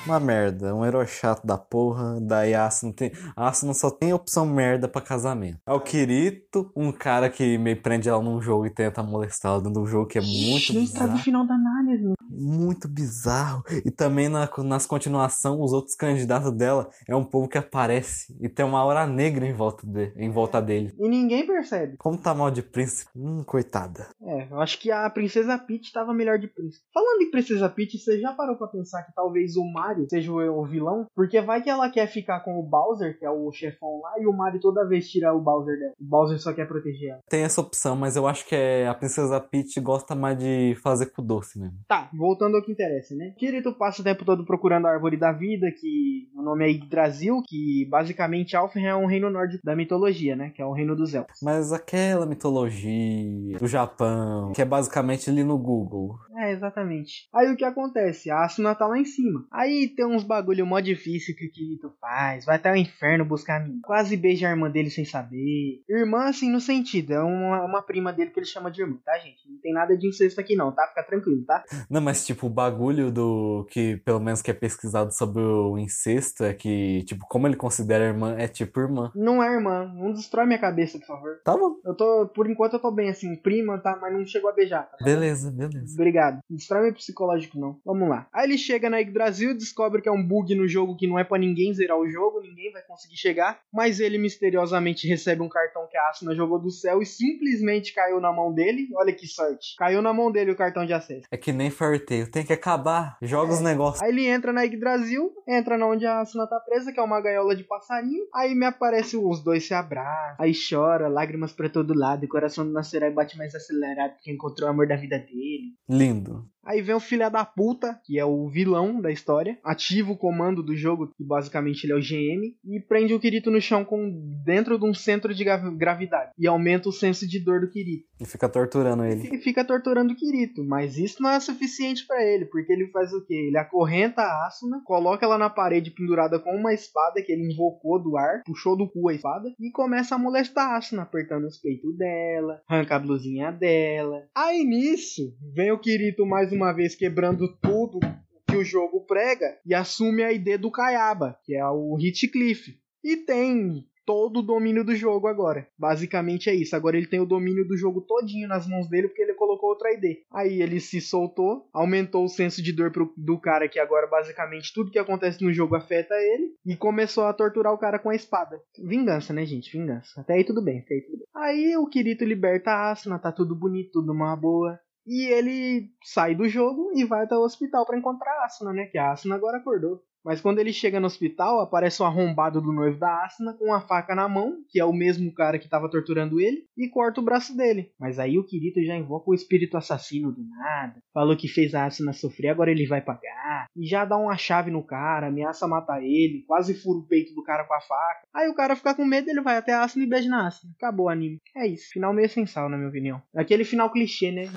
Uma 0.07 0.19
merda, 0.19 0.75
um 0.75 0.85
herói 0.85 1.07
chato 1.07 1.47
da 1.47 1.57
porra, 1.57 2.19
daí 2.21 2.53
a 2.53 2.69
não 2.83 2.91
tem, 2.91 3.13
a 3.37 3.53
não 3.63 3.73
só 3.73 3.91
tem 3.91 4.13
opção 4.13 4.45
merda 4.45 4.89
pra 4.89 5.01
casamento. 5.01 5.59
É 5.65 5.73
o 5.73 5.81
Kirito, 5.81 6.73
um 6.75 6.91
cara 6.91 7.31
que 7.31 7.57
meio 7.59 7.81
prende 7.81 8.09
ela 8.09 8.21
num 8.21 8.41
jogo 8.41 8.67
e 8.67 8.71
tenta 8.71 9.05
molestar 9.05 9.53
ela 9.53 9.61
dentro 9.63 9.83
do 9.83 9.87
jogo, 9.87 10.07
que 10.07 10.19
é 10.19 10.21
muito 10.21 10.73
Eita, 10.73 10.73
tá 10.73 10.81
bizarro. 10.81 11.13
no 11.13 11.19
final 11.19 11.47
da 11.47 11.55
análise, 11.55 12.13
muito 12.41 12.89
bizarro. 12.89 13.63
E 13.85 13.91
também 13.91 14.29
na, 14.29 14.49
nas 14.65 14.87
continuações, 14.87 15.59
os 15.61 15.73
outros 15.73 15.95
candidatos 15.95 16.53
dela 16.53 16.89
é 17.09 17.15
um 17.15 17.25
povo 17.25 17.49
que 17.49 17.59
aparece 17.59 18.37
e 18.41 18.49
tem 18.49 18.65
uma 18.65 18.81
aura 18.81 19.07
negra 19.07 19.47
em 19.47 19.53
volta, 19.53 19.87
de, 19.87 20.13
em 20.17 20.31
volta 20.31 20.61
dele. 20.61 20.95
E 20.99 21.09
ninguém 21.09 21.47
percebe. 21.47 21.97
Como 21.99 22.17
tá 22.17 22.35
mal 22.35 22.51
de 22.51 22.63
príncipe? 22.63 23.11
Hum, 23.15 23.43
coitada. 23.45 24.09
É, 24.23 24.49
eu 24.51 24.61
acho 24.61 24.79
que 24.79 24.91
a 24.91 25.09
Princesa 25.11 25.59
Peach 25.59 25.93
tava 25.93 26.15
melhor 26.15 26.39
de 26.39 26.49
príncipe. 26.49 26.85
Falando 26.93 27.23
em 27.23 27.31
Princesa 27.31 27.69
Peach, 27.69 27.99
você 27.99 28.21
já 28.21 28.33
parou 28.33 28.57
pra 28.57 28.69
pensar 28.69 29.03
que 29.03 29.15
talvez 29.15 29.57
o 29.57 29.65
Mario 29.65 30.07
seja 30.09 30.33
o, 30.33 30.61
o 30.61 30.65
vilão? 30.65 31.07
Porque 31.15 31.41
vai 31.41 31.63
que 31.63 31.71
ela 31.71 31.91
quer 31.91 32.07
ficar 32.07 32.41
com 32.41 32.59
o 32.59 32.63
Bowser, 32.63 33.19
que 33.19 33.25
é 33.25 33.31
o 33.31 33.51
chefão 33.53 34.01
lá, 34.01 34.15
e 34.19 34.27
o 34.27 34.33
Mario 34.33 34.61
toda 34.61 34.87
vez 34.87 35.09
tira 35.11 35.35
o 35.35 35.41
Bowser 35.41 35.79
dela. 35.79 35.93
O 36.01 36.05
Bowser 36.05 36.39
só 36.39 36.53
quer 36.53 36.67
proteger 36.67 37.11
ela. 37.11 37.21
Tem 37.29 37.43
essa 37.43 37.61
opção, 37.61 37.97
mas 37.97 38.17
eu 38.17 38.27
acho 38.27 38.47
que 38.47 38.55
é 38.55 38.89
a 38.89 38.95
Princesa 38.95 39.41
Peach 39.41 39.79
gosta 39.81 40.15
mais 40.15 40.39
de 40.39 40.77
fazer 40.83 41.07
com 41.07 41.23
doce 41.23 41.59
mesmo. 41.59 41.79
Tá, 41.87 42.09
voltando 42.31 42.57
ao 42.57 42.63
que 42.63 42.71
interessa, 42.71 43.15
né? 43.17 43.35
Kirito 43.37 43.73
passa 43.73 44.01
o 44.01 44.05
tempo 44.05 44.25
todo 44.25 44.45
procurando 44.45 44.87
a 44.87 44.91
Árvore 44.91 45.17
da 45.17 45.33
Vida, 45.33 45.67
que 45.73 46.29
o 46.35 46.43
nome 46.43 46.65
é 46.65 46.71
Yggdrasil, 46.71 47.43
que 47.45 47.87
basicamente 47.91 48.57
Alfen 48.57 48.87
é 48.87 48.95
um 48.95 49.07
reino 49.07 49.29
nórdico 49.29 49.65
da 49.65 49.75
mitologia, 49.75 50.37
né? 50.37 50.51
Que 50.55 50.63
é 50.63 50.65
o 50.65 50.73
reino 50.73 50.95
dos 50.95 51.13
elfos. 51.13 51.41
Mas 51.43 51.73
aquela 51.73 52.25
mitologia 52.25 53.59
do 53.59 53.67
Japão, 53.67 54.53
que 54.53 54.63
é 54.63 54.65
basicamente 54.65 55.29
ali 55.29 55.43
no 55.43 55.59
Google. 55.59 56.17
É, 56.37 56.53
exatamente. 56.53 57.29
Aí 57.35 57.53
o 57.53 57.57
que 57.57 57.65
acontece? 57.65 58.31
A 58.31 58.45
Asuna 58.45 58.75
tá 58.75 58.87
lá 58.87 58.99
em 58.99 59.05
cima. 59.05 59.45
Aí 59.53 59.89
tem 59.89 60.07
uns 60.07 60.23
bagulho 60.23 60.65
mó 60.65 60.79
difícil 60.81 61.35
que 61.37 61.47
o 61.47 61.51
Kirito 61.51 61.93
faz. 62.01 62.45
Vai 62.45 62.57
até 62.57 62.73
o 62.73 62.77
inferno 62.77 63.25
buscar 63.25 63.61
a 63.61 63.65
mina. 63.65 63.81
Quase 63.83 64.17
beija 64.17 64.49
a 64.49 64.51
irmã 64.51 64.71
dele 64.71 64.89
sem 64.89 65.05
saber. 65.05 65.83
Irmã, 65.89 66.29
assim, 66.29 66.51
no 66.51 66.61
sentido. 66.61 67.13
É 67.13 67.21
uma, 67.21 67.65
uma 67.65 67.83
prima 67.83 68.13
dele 68.13 68.31
que 68.31 68.39
ele 68.39 68.47
chama 68.47 68.71
de 68.71 68.81
irmã, 68.81 68.97
tá, 69.05 69.19
gente? 69.19 69.41
Tem 69.63 69.73
nada 69.73 69.97
de 69.97 70.09
incesto 70.09 70.41
aqui 70.41 70.57
não, 70.57 70.73
tá? 70.73 70.87
Fica 70.89 71.03
tranquilo, 71.03 71.45
tá? 71.45 71.65
Não, 71.89 72.01
mas 72.01 72.27
tipo, 72.27 72.47
o 72.47 72.51
bagulho 72.51 73.11
do 73.11 73.67
que, 73.71 73.97
pelo 73.99 74.21
menos 74.21 74.43
que 74.43 74.51
é 74.51 74.55
pesquisado 74.55 75.13
sobre 75.13 75.43
o 75.43 75.79
incesto, 75.79 76.45
é 76.45 76.55
que, 76.55 77.03
tipo, 77.05 77.27
como 77.29 77.47
ele 77.47 77.57
considera 77.57 78.05
irmã, 78.05 78.35
é 78.39 78.49
tipo 78.49 78.81
irmã. 78.81 79.11
Não 79.15 79.43
é 79.43 79.53
irmã. 79.55 79.93
Não 79.95 80.13
destrói 80.13 80.47
minha 80.47 80.59
cabeça, 80.59 80.99
por 80.99 81.07
favor. 81.07 81.41
Tá 81.45 81.57
bom. 81.57 81.77
Eu 81.85 81.95
tô, 81.95 82.29
por 82.35 82.49
enquanto 82.49 82.75
eu 82.75 82.81
tô 82.81 82.91
bem 82.91 83.11
assim, 83.11 83.37
prima, 83.37 83.79
tá? 83.79 83.97
Mas 84.01 84.13
não 84.13 84.27
chegou 84.27 84.51
a 84.51 84.55
beijar. 84.55 84.91
Tá? 84.91 85.05
Beleza, 85.05 85.51
beleza. 85.51 85.95
Obrigado. 85.95 86.41
Não 86.49 86.57
destrói 86.57 86.83
meu 86.83 86.95
psicológico, 86.95 87.59
não. 87.59 87.79
Vamos 87.85 88.09
lá. 88.09 88.27
Aí 88.33 88.47
ele 88.47 88.59
chega 88.59 88.91
na 88.91 88.99
Yggdrasil, 88.99 89.57
descobre 89.57 90.03
que 90.03 90.09
é 90.09 90.13
um 90.13 90.27
bug 90.27 90.55
no 90.55 90.67
jogo 90.67 90.97
que 90.97 91.07
não 91.07 91.19
é 91.19 91.25
pra 91.25 91.39
ninguém 91.39 91.73
zerar 91.75 91.99
o 91.99 92.09
jogo, 92.09 92.41
ninguém 92.41 92.73
vai 92.73 92.83
conseguir 92.83 93.17
chegar. 93.17 93.61
Mas 93.73 94.01
ele 94.01 94.19
misteriosamente 94.19 95.07
recebe 95.07 95.43
um 95.43 95.49
cartão 95.49 95.87
que 95.91 95.97
a 95.97 96.09
Asuna 96.09 96.35
jogou 96.35 96.59
do 96.59 96.71
céu 96.71 97.03
e 97.03 97.07
simplesmente 97.07 97.95
caiu 97.95 98.21
na 98.21 98.33
mão 98.33 98.53
dele. 98.53 98.89
Olha 98.95 99.13
que 99.13 99.27
sorte. 99.51 99.75
Caiu 99.77 100.03
na 100.03 100.13
mão 100.13 100.31
dele 100.31 100.53
o 100.53 100.57
cartão 100.57 100.87
de 100.87 100.93
acesso. 100.93 101.27
É 101.31 101.37
que 101.37 101.53
nem 101.53 101.71
Tail, 101.71 102.31
tem 102.31 102.45
que 102.45 102.53
acabar. 102.53 103.17
Joga 103.23 103.53
os 103.53 103.61
negócios. 103.61 104.03
Aí 104.03 104.11
ele 104.11 104.27
entra 104.27 104.53
na 104.53 104.63
Yggdrasil, 104.63 105.33
entra 105.47 105.77
na 105.77 105.87
onde 105.87 106.07
a 106.07 106.21
Asuna 106.21 106.47
tá 106.47 106.59
presa, 106.61 106.93
que 106.93 107.01
é 107.01 107.03
uma 107.03 107.21
gaiola 107.21 107.55
de 107.57 107.65
passarinho. 107.65 108.25
Aí 108.35 108.55
me 108.55 108.67
aparece 108.67 109.17
os 109.17 109.43
dois 109.43 109.67
se 109.67 109.75
abraçam, 109.75 110.37
aí 110.39 110.53
chora, 110.53 111.09
lágrimas 111.09 111.53
pra 111.53 111.69
todo 111.69 111.95
lado, 111.95 112.25
e 112.25 112.27
o 112.27 112.29
coração 112.29 112.65
do 112.65 112.73
nosso 112.73 112.95
herói 112.97 113.11
bate 113.11 113.37
mais 113.37 113.55
acelerado 113.55 114.13
porque 114.13 114.33
encontrou 114.33 114.69
o 114.69 114.73
amor 114.73 114.87
da 114.87 114.97
vida 114.97 115.19
dele. 115.19 115.75
Lindo. 115.89 116.49
Aí 116.65 116.83
vem 116.83 116.95
o 116.95 117.01
filho 117.01 117.31
da 117.31 117.45
puta, 117.45 117.99
que 118.05 118.19
é 118.19 118.25
o 118.25 118.49
vilão 118.49 119.01
da 119.01 119.11
história, 119.11 119.59
ativa 119.65 120.13
o 120.13 120.17
comando 120.17 120.63
do 120.63 120.77
jogo, 120.77 121.09
que 121.17 121.25
basicamente 121.25 121.85
ele 121.85 121.93
é 121.93 121.97
o 121.97 122.01
GM, 122.01 122.55
e 122.65 122.81
prende 122.81 123.15
o 123.15 123.21
Kirito 123.21 123.51
no 123.51 123.61
chão 123.61 123.85
com 123.85 124.11
dentro 124.45 124.79
de 124.79 124.85
um 124.85 124.93
centro 124.95 125.35
de 125.35 125.43
gra- 125.45 125.57
gravidade. 125.71 126.33
E 126.39 126.47
aumenta 126.47 126.89
o 126.89 126.93
senso 126.93 127.27
de 127.27 127.39
dor 127.43 127.61
do 127.61 127.71
Kirito. 127.71 128.05
E 128.21 128.25
fica 128.27 128.49
torturando 128.49 129.05
ele. 129.05 129.29
E 129.35 129.39
fica 129.39 129.65
torturando 129.65 130.13
o 130.13 130.17
Kirito, 130.17 130.63
mas 130.65 130.99
isso 130.99 131.23
não 131.23 131.31
é 131.31 131.41
suficiente 131.41 132.07
pra 132.07 132.23
ele, 132.25 132.45
porque 132.47 132.73
ele 132.73 132.89
faz 132.89 133.13
o 133.13 133.25
quê? 133.25 133.35
Ele 133.49 133.59
acorrenta 133.59 134.23
a 134.23 134.47
Asuna, 134.47 134.83
coloca 134.85 135.25
ela 135.25 135.39
na 135.39 135.49
parede 135.51 135.91
pendurada 135.91 136.39
com 136.39 136.51
uma 136.55 136.73
espada 136.75 137.23
que 137.23 137.33
ele 137.33 137.53
invocou 137.53 138.03
do 138.03 138.17
ar, 138.17 138.43
puxou 138.45 138.77
do 138.77 138.89
cu 138.89 139.09
a 139.09 139.15
espada, 139.15 139.49
e 139.59 139.71
começa 139.71 140.15
a 140.15 140.19
molestar 140.19 140.71
a 140.73 140.77
Asuna, 140.77 141.03
apertando 141.03 141.45
os 141.47 141.59
peitos 141.59 141.97
dela, 141.97 142.61
arranca 142.69 142.97
a 142.97 142.99
blusinha 142.99 143.51
dela. 143.51 144.23
Aí 144.37 144.65
nisso, 144.65 145.35
vem 145.55 145.73
o 145.73 145.79
Kirito 145.79 146.27
mais 146.27 146.50
uma 146.55 146.73
vez 146.73 146.95
quebrando 146.95 147.49
tudo 147.61 148.01
que 148.47 148.57
o 148.57 148.65
jogo 148.65 149.05
prega 149.07 149.59
e 149.65 149.75
assume 149.75 150.23
a 150.23 150.33
ID 150.33 150.59
do 150.59 150.71
Kayaba, 150.71 151.39
que 151.45 151.55
é 151.55 151.65
o 151.67 151.97
Hitcliff. 151.99 152.79
E 153.03 153.17
tem 153.17 153.87
todo 154.11 154.41
o 154.41 154.43
domínio 154.43 154.85
do 154.85 154.95
jogo 154.97 155.29
agora. 155.29 155.69
Basicamente 155.79 156.51
é 156.51 156.55
isso. 156.55 156.75
Agora 156.75 156.97
ele 156.97 157.07
tem 157.07 157.21
o 157.21 157.27
domínio 157.27 157.65
do 157.65 157.77
jogo 157.77 158.01
todinho 158.01 158.49
nas 158.49 158.67
mãos 158.67 158.89
dele 158.89 159.07
porque 159.07 159.23
ele 159.23 159.35
colocou 159.35 159.71
outra 159.71 159.93
ID. 159.93 160.19
Aí 160.33 160.61
ele 160.61 160.81
se 160.81 161.01
soltou, 161.01 161.69
aumentou 161.73 162.25
o 162.25 162.29
senso 162.29 162.61
de 162.61 162.73
dor 162.73 162.91
pro, 162.91 163.13
do 163.17 163.39
cara 163.39 163.69
que 163.69 163.79
agora 163.79 164.09
basicamente 164.09 164.73
tudo 164.75 164.91
que 164.91 164.99
acontece 164.99 165.45
no 165.45 165.53
jogo 165.53 165.77
afeta 165.77 166.15
ele 166.17 166.55
e 166.67 166.77
começou 166.77 167.25
a 167.25 167.33
torturar 167.33 167.73
o 167.73 167.79
cara 167.79 168.01
com 168.01 168.11
a 168.11 168.17
espada. 168.17 168.61
Vingança, 168.85 169.33
né, 169.33 169.47
gente? 169.47 169.71
Vingança. 169.71 170.21
Até 170.21 170.35
aí 170.35 170.45
tudo 170.45 170.61
bem, 170.61 170.81
até 170.81 170.95
aí 170.95 171.03
tudo 171.03 171.19
bem. 171.19 171.27
Aí 171.33 171.77
o 171.77 171.87
Kirito 171.87 172.25
liberta 172.25 172.73
a 172.73 172.91
Asuna, 172.91 173.17
tá 173.17 173.31
tudo 173.31 173.55
bonito, 173.55 173.93
tudo 173.93 174.13
uma 174.13 174.35
boa. 174.35 174.79
E 175.07 175.27
ele 175.27 175.93
sai 176.03 176.35
do 176.35 176.49
jogo 176.49 176.93
e 176.95 177.05
vai 177.05 177.25
até 177.25 177.37
o 177.37 177.43
hospital 177.43 177.85
pra 177.87 177.99
encontrar 177.99 178.33
a 178.41 178.45
Asuna, 178.47 178.73
né? 178.73 178.87
Que 178.87 178.99
a 178.99 179.13
Asuna 179.13 179.35
agora 179.35 179.59
acordou. 179.59 180.03
Mas 180.25 180.41
quando 180.41 180.59
ele 180.59 180.73
chega 180.73 181.01
no 181.01 181.07
hospital, 181.07 181.61
aparece 181.61 182.03
o 182.03 182.05
arrombado 182.05 182.61
do 182.61 182.73
noivo 182.73 182.99
da 182.99 183.25
Asuna 183.25 183.55
com 183.55 183.67
uma 183.67 183.81
faca 183.81 184.15
na 184.15 184.29
mão, 184.29 184.59
que 184.69 184.79
é 184.79 184.85
o 184.85 184.93
mesmo 184.93 185.33
cara 185.33 185.59
que 185.59 185.69
tava 185.69 185.91
torturando 185.91 186.41
ele, 186.41 186.65
e 186.77 186.89
corta 186.89 187.21
o 187.21 187.25
braço 187.25 187.57
dele. 187.57 187.91
Mas 187.99 188.19
aí 188.19 188.39
o 188.39 188.45
Kirito 188.45 188.83
já 188.83 188.97
invoca 188.97 189.31
o 189.31 189.35
espírito 189.35 189.77
assassino 189.77 190.33
do 190.33 190.43
nada. 190.47 191.01
Falou 191.13 191.37
que 191.37 191.49
fez 191.49 191.75
a 191.75 191.87
Asuna 191.87 192.13
sofrer, 192.13 192.49
agora 192.49 192.71
ele 192.71 192.87
vai 192.87 193.01
pagar. 193.01 193.67
E 193.77 193.87
já 193.87 194.05
dá 194.05 194.17
uma 194.17 194.37
chave 194.37 194.71
no 194.71 194.83
cara, 194.83 195.29
ameaça 195.29 195.67
matar 195.67 196.03
ele, 196.03 196.45
quase 196.47 196.75
fura 196.75 196.99
o 196.99 197.07
peito 197.07 197.35
do 197.35 197.43
cara 197.43 197.65
com 197.65 197.75
a 197.75 197.81
faca. 197.81 198.27
Aí 198.35 198.49
o 198.49 198.55
cara 198.55 198.77
fica 198.77 198.95
com 198.95 199.05
medo, 199.05 199.29
ele 199.31 199.41
vai 199.41 199.57
até 199.57 199.73
a 199.73 199.83
Asuna 199.83 200.05
e 200.05 200.09
beija 200.09 200.29
na 200.29 200.47
Asuna. 200.47 200.73
Acabou 200.77 201.07
o 201.07 201.09
anime. 201.09 201.39
É 201.57 201.67
isso. 201.67 201.91
Final 201.93 202.13
meio 202.13 202.29
sensal, 202.29 202.69
na 202.69 202.77
minha 202.77 202.89
opinião. 202.89 203.23
Aquele 203.35 203.65
final 203.65 203.91
clichê, 203.91 204.31
né? 204.31 204.51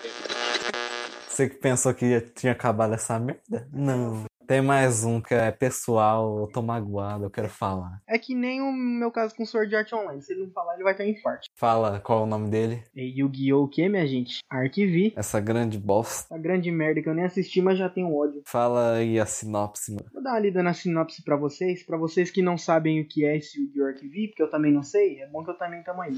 Você 1.28 1.50
que 1.50 1.56
pensou 1.56 1.94
que 1.96 2.22
tinha 2.36 2.52
acabado 2.52 2.94
essa 2.94 3.18
merda? 3.20 3.68
Não. 3.72 4.26
Tem 4.48 4.62
mais 4.62 5.06
um 5.06 5.22
que 5.22 5.34
é 5.34 5.52
pessoal, 5.52 6.40
eu 6.40 6.48
tô 6.48 6.62
magoado, 6.62 7.24
eu 7.24 7.30
quero 7.30 7.48
falar. 7.48 8.02
É 8.08 8.20
que 8.20 8.36
nem 8.36 8.62
o 8.62 8.74
meu 8.74 9.10
caso 9.10 9.34
com 9.34 9.46
Sword 9.46 9.74
Art 9.74 9.92
Online. 9.94 10.22
Se 10.22 10.34
ele 10.34 10.44
não 10.44 10.52
falar, 10.52 10.74
ele 10.76 10.84
vai 10.84 10.94
ter 10.94 11.04
um 11.04 11.08
infarto. 11.08 11.48
Fala 11.56 12.00
qual 12.02 12.20
é 12.20 12.24
o 12.24 12.26
nome 12.26 12.50
dele? 12.50 12.84
E 12.94 13.22
Yu-Gi-Oh! 13.22 13.64
o 13.64 13.68
que, 13.70 13.88
minha 13.88 14.06
gente? 14.06 14.40
Arquivi. 14.50 15.14
Essa 15.16 15.40
grande 15.40 15.78
bosta. 15.78 16.36
A 16.36 16.38
grande 16.38 16.70
merda 16.72 17.02
que 17.02 17.08
eu 17.08 17.14
nem 17.14 17.24
assisti, 17.24 17.62
mas 17.62 17.78
já 17.78 17.90
tenho 17.90 18.14
ódio. 18.14 18.44
Fala 18.46 18.96
aí 18.96 19.18
a 19.18 19.26
sinopse, 19.26 19.92
mano. 19.92 20.06
Vou 20.14 20.22
dar 20.22 20.32
uma 20.32 20.40
lida 20.40 20.62
na 20.62 20.74
sinopse 20.74 21.24
pra 21.24 21.38
vocês. 21.38 21.86
Pra 21.86 21.98
vocês 21.98 22.30
que 22.30 22.42
não 22.42 22.58
sabem 22.58 23.02
o 23.02 23.08
que 23.08 23.26
é 23.26 23.38
esse 23.38 23.60
Yu-Gi-Oh! 23.60 23.86
Arquivi, 23.86 24.28
porque 24.28 24.44
eu 24.44 24.50
também 24.50 24.74
não 24.74 24.84
sei, 24.84 25.22
é 25.22 25.28
bom 25.28 25.44
que 25.44 25.52
eu 25.52 25.58
também 25.58 25.82
tamo 25.84 26.02
aí. 26.02 26.14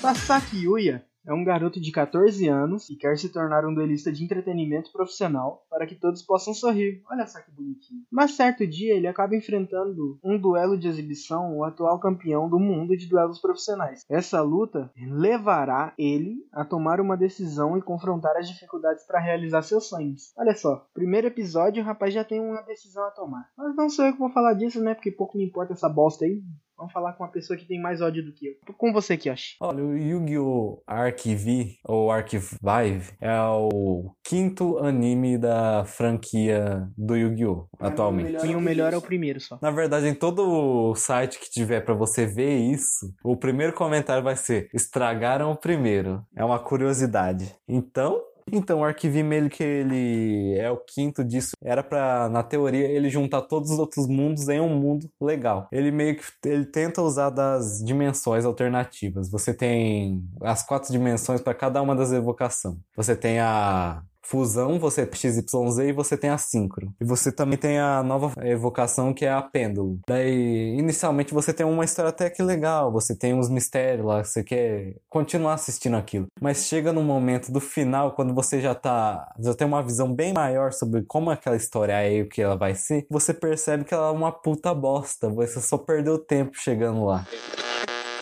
Sasaki 0.00 0.64
Yuya 0.64 1.04
é 1.28 1.34
um 1.34 1.44
garoto 1.44 1.78
de 1.78 1.92
14 1.92 2.48
anos 2.48 2.88
e 2.88 2.96
quer 2.96 3.16
se 3.18 3.28
tornar 3.28 3.66
um 3.66 3.74
duelista 3.74 4.10
de 4.10 4.24
entretenimento 4.24 4.90
profissional 4.90 5.62
para 5.68 5.86
que 5.86 5.94
todos 5.94 6.22
possam 6.22 6.54
sorrir. 6.54 7.02
Olha 7.10 7.26
só 7.26 7.38
que 7.42 7.50
bonitinho. 7.50 8.00
Mas 8.10 8.32
certo 8.32 8.66
dia 8.66 8.94
ele 8.94 9.06
acaba 9.06 9.36
enfrentando 9.36 10.18
um 10.24 10.38
duelo 10.38 10.78
de 10.78 10.88
exibição, 10.88 11.54
o 11.54 11.64
atual 11.64 12.00
campeão 12.00 12.48
do 12.48 12.58
mundo 12.58 12.96
de 12.96 13.06
duelos 13.06 13.40
profissionais. 13.40 14.04
Essa 14.08 14.40
luta 14.40 14.90
levará 14.96 15.92
ele 15.98 16.46
a 16.50 16.64
tomar 16.64 16.98
uma 16.98 17.16
decisão 17.16 17.76
e 17.76 17.82
confrontar 17.82 18.34
as 18.38 18.48
dificuldades 18.48 19.06
para 19.06 19.20
realizar 19.20 19.60
seus 19.60 19.86
sonhos. 19.86 20.32
Olha 20.34 20.54
só, 20.54 20.86
primeiro 20.94 21.26
episódio 21.26 21.82
o 21.82 21.86
rapaz 21.86 22.14
já 22.14 22.24
tem 22.24 22.40
uma 22.40 22.62
decisão 22.62 23.04
a 23.04 23.10
tomar. 23.10 23.50
Mas 23.54 23.76
não 23.76 23.90
sou 23.90 24.06
eu 24.06 24.14
que 24.14 24.18
vou 24.18 24.30
falar 24.30 24.54
disso, 24.54 24.82
né? 24.82 24.94
Porque 24.94 25.10
pouco 25.10 25.36
me 25.36 25.44
importa 25.44 25.74
essa 25.74 25.90
bosta 25.90 26.24
aí. 26.24 26.42
Vamos 26.78 26.92
falar 26.92 27.14
com 27.14 27.24
uma 27.24 27.30
pessoa 27.30 27.56
que 27.56 27.66
tem 27.66 27.80
mais 27.80 28.00
ódio 28.00 28.24
do 28.24 28.32
que 28.32 28.46
eu. 28.46 28.74
Com 28.74 28.92
você, 28.92 29.16
Kyoshi. 29.16 29.56
Olha, 29.60 29.82
o 29.82 29.98
Yu-Gi-Oh! 29.98 30.80
Archive, 30.86 31.76
ou 31.84 32.12
Archivive, 32.12 33.12
é 33.20 33.36
o 33.40 34.12
quinto 34.22 34.78
anime 34.78 35.36
da 35.36 35.84
franquia 35.84 36.88
do 36.96 37.16
Yu-Gi-Oh! 37.16 37.66
atualmente. 37.80 38.46
E 38.46 38.54
o 38.54 38.60
melhor 38.60 38.94
é 38.94 38.96
o 38.96 39.02
primeiro 39.02 39.40
só. 39.40 39.58
Na 39.60 39.72
verdade, 39.72 40.06
em 40.06 40.14
todo 40.14 40.94
site 40.94 41.40
que 41.40 41.50
tiver 41.50 41.80
para 41.80 41.94
você 41.94 42.26
ver 42.26 42.56
isso, 42.56 43.12
o 43.24 43.36
primeiro 43.36 43.72
comentário 43.72 44.22
vai 44.22 44.36
ser: 44.36 44.70
estragaram 44.72 45.50
o 45.50 45.56
primeiro. 45.56 46.24
É 46.36 46.44
uma 46.44 46.60
curiosidade. 46.60 47.56
Então, 47.66 48.22
então, 48.52 48.80
o 48.80 48.84
Arquivi 48.84 49.22
meio 49.22 49.48
que 49.48 49.62
ele 49.62 50.54
é 50.58 50.70
o 50.70 50.76
quinto 50.76 51.24
disso. 51.24 51.52
Era 51.62 51.82
para 51.82 52.28
na 52.28 52.42
teoria, 52.42 52.86
ele 52.86 53.08
juntar 53.08 53.42
todos 53.42 53.70
os 53.70 53.78
outros 53.78 54.06
mundos 54.06 54.48
em 54.48 54.60
um 54.60 54.68
mundo 54.78 55.10
legal. 55.20 55.68
Ele 55.72 55.90
meio 55.90 56.16
que 56.16 56.24
ele 56.44 56.64
tenta 56.64 57.02
usar 57.02 57.30
das 57.30 57.82
dimensões 57.84 58.44
alternativas. 58.44 59.30
Você 59.30 59.54
tem 59.54 60.22
as 60.42 60.62
quatro 60.62 60.92
dimensões 60.92 61.40
para 61.40 61.54
cada 61.54 61.80
uma 61.82 61.94
das 61.94 62.12
evocações. 62.12 62.76
Você 62.96 63.14
tem 63.16 63.40
a 63.40 64.02
fusão, 64.28 64.78
você 64.78 65.06
tem 65.06 65.18
XYZ 65.18 65.78
e 65.78 65.92
você 65.92 66.16
tem 66.16 66.28
a 66.30 66.36
síncro. 66.36 66.92
E 67.00 67.04
você 67.04 67.32
também 67.32 67.58
tem 67.58 67.78
a 67.78 68.02
nova 68.02 68.32
evocação 68.46 69.14
que 69.14 69.24
é 69.24 69.32
a 69.32 69.40
pêndulo. 69.40 69.98
Daí, 70.06 70.76
inicialmente 70.78 71.32
você 71.32 71.52
tem 71.52 71.64
uma 71.64 71.84
história 71.84 72.10
até 72.10 72.28
que 72.28 72.42
legal, 72.42 72.92
você 72.92 73.16
tem 73.16 73.32
uns 73.32 73.48
mistérios 73.48 74.06
lá, 74.06 74.22
você 74.22 74.44
quer 74.44 74.96
continuar 75.08 75.54
assistindo 75.54 75.96
aquilo. 75.96 76.26
Mas 76.40 76.66
chega 76.66 76.92
no 76.92 77.02
momento 77.02 77.50
do 77.50 77.60
final, 77.60 78.12
quando 78.12 78.34
você 78.34 78.60
já 78.60 78.74
tá, 78.74 79.32
já 79.38 79.54
tem 79.54 79.66
uma 79.66 79.82
visão 79.82 80.12
bem 80.14 80.34
maior 80.34 80.72
sobre 80.72 81.02
como 81.02 81.30
aquela 81.30 81.56
história 81.56 81.94
é 81.94 82.18
e 82.18 82.22
o 82.22 82.28
que 82.28 82.42
ela 82.42 82.56
vai 82.56 82.74
ser, 82.74 83.06
você 83.10 83.32
percebe 83.32 83.84
que 83.84 83.94
ela 83.94 84.08
é 84.08 84.12
uma 84.12 84.30
puta 84.30 84.74
bosta, 84.74 85.30
você 85.30 85.60
só 85.60 85.78
perdeu 85.78 86.18
tempo 86.18 86.52
chegando 86.54 87.04
lá. 87.04 87.26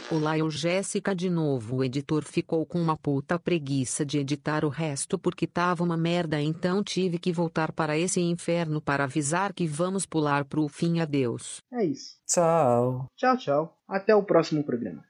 Olá, 0.09 0.39
eu 0.39 0.49
Jéssica 0.49 1.17
de 1.17 1.29
novo. 1.29 1.79
O 1.79 1.85
editor 1.85 2.23
ficou 2.23 2.65
com 2.65 2.81
uma 2.81 2.97
puta 2.97 3.41
preguiça 3.41 4.07
de 4.07 4.19
editar 4.19 4.65
o 4.65 4.69
resto 4.69 5.19
porque 5.19 5.49
tava 5.49 5.83
uma 5.83 5.97
merda, 5.97 6.41
então 6.41 6.81
tive 6.81 7.19
que 7.19 7.33
voltar 7.33 7.73
para 7.73 7.99
esse 7.99 8.21
inferno 8.21 8.81
para 8.81 9.03
avisar 9.03 9.53
que 9.53 9.67
vamos 9.67 10.07
pular 10.07 10.45
pro 10.45 10.69
fim. 10.69 11.01
Adeus. 11.01 11.61
É 11.73 11.85
isso. 11.85 12.21
Tchau. 12.25 13.11
Tchau, 13.17 13.37
tchau. 13.37 13.77
Até 13.89 14.15
o 14.15 14.23
próximo 14.23 14.63
programa. 14.63 15.05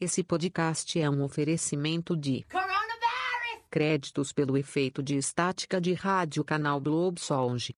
Esse 0.00 0.24
podcast 0.24 1.00
é 1.00 1.08
um 1.08 1.22
oferecimento 1.22 2.16
de 2.16 2.44
créditos 3.70 4.32
pelo 4.32 4.56
efeito 4.56 5.02
de 5.02 5.16
estática 5.16 5.80
de 5.80 5.94
rádio 5.94 6.44
canal 6.44 6.80
Globo 6.80 7.18
Songe. 7.18 7.72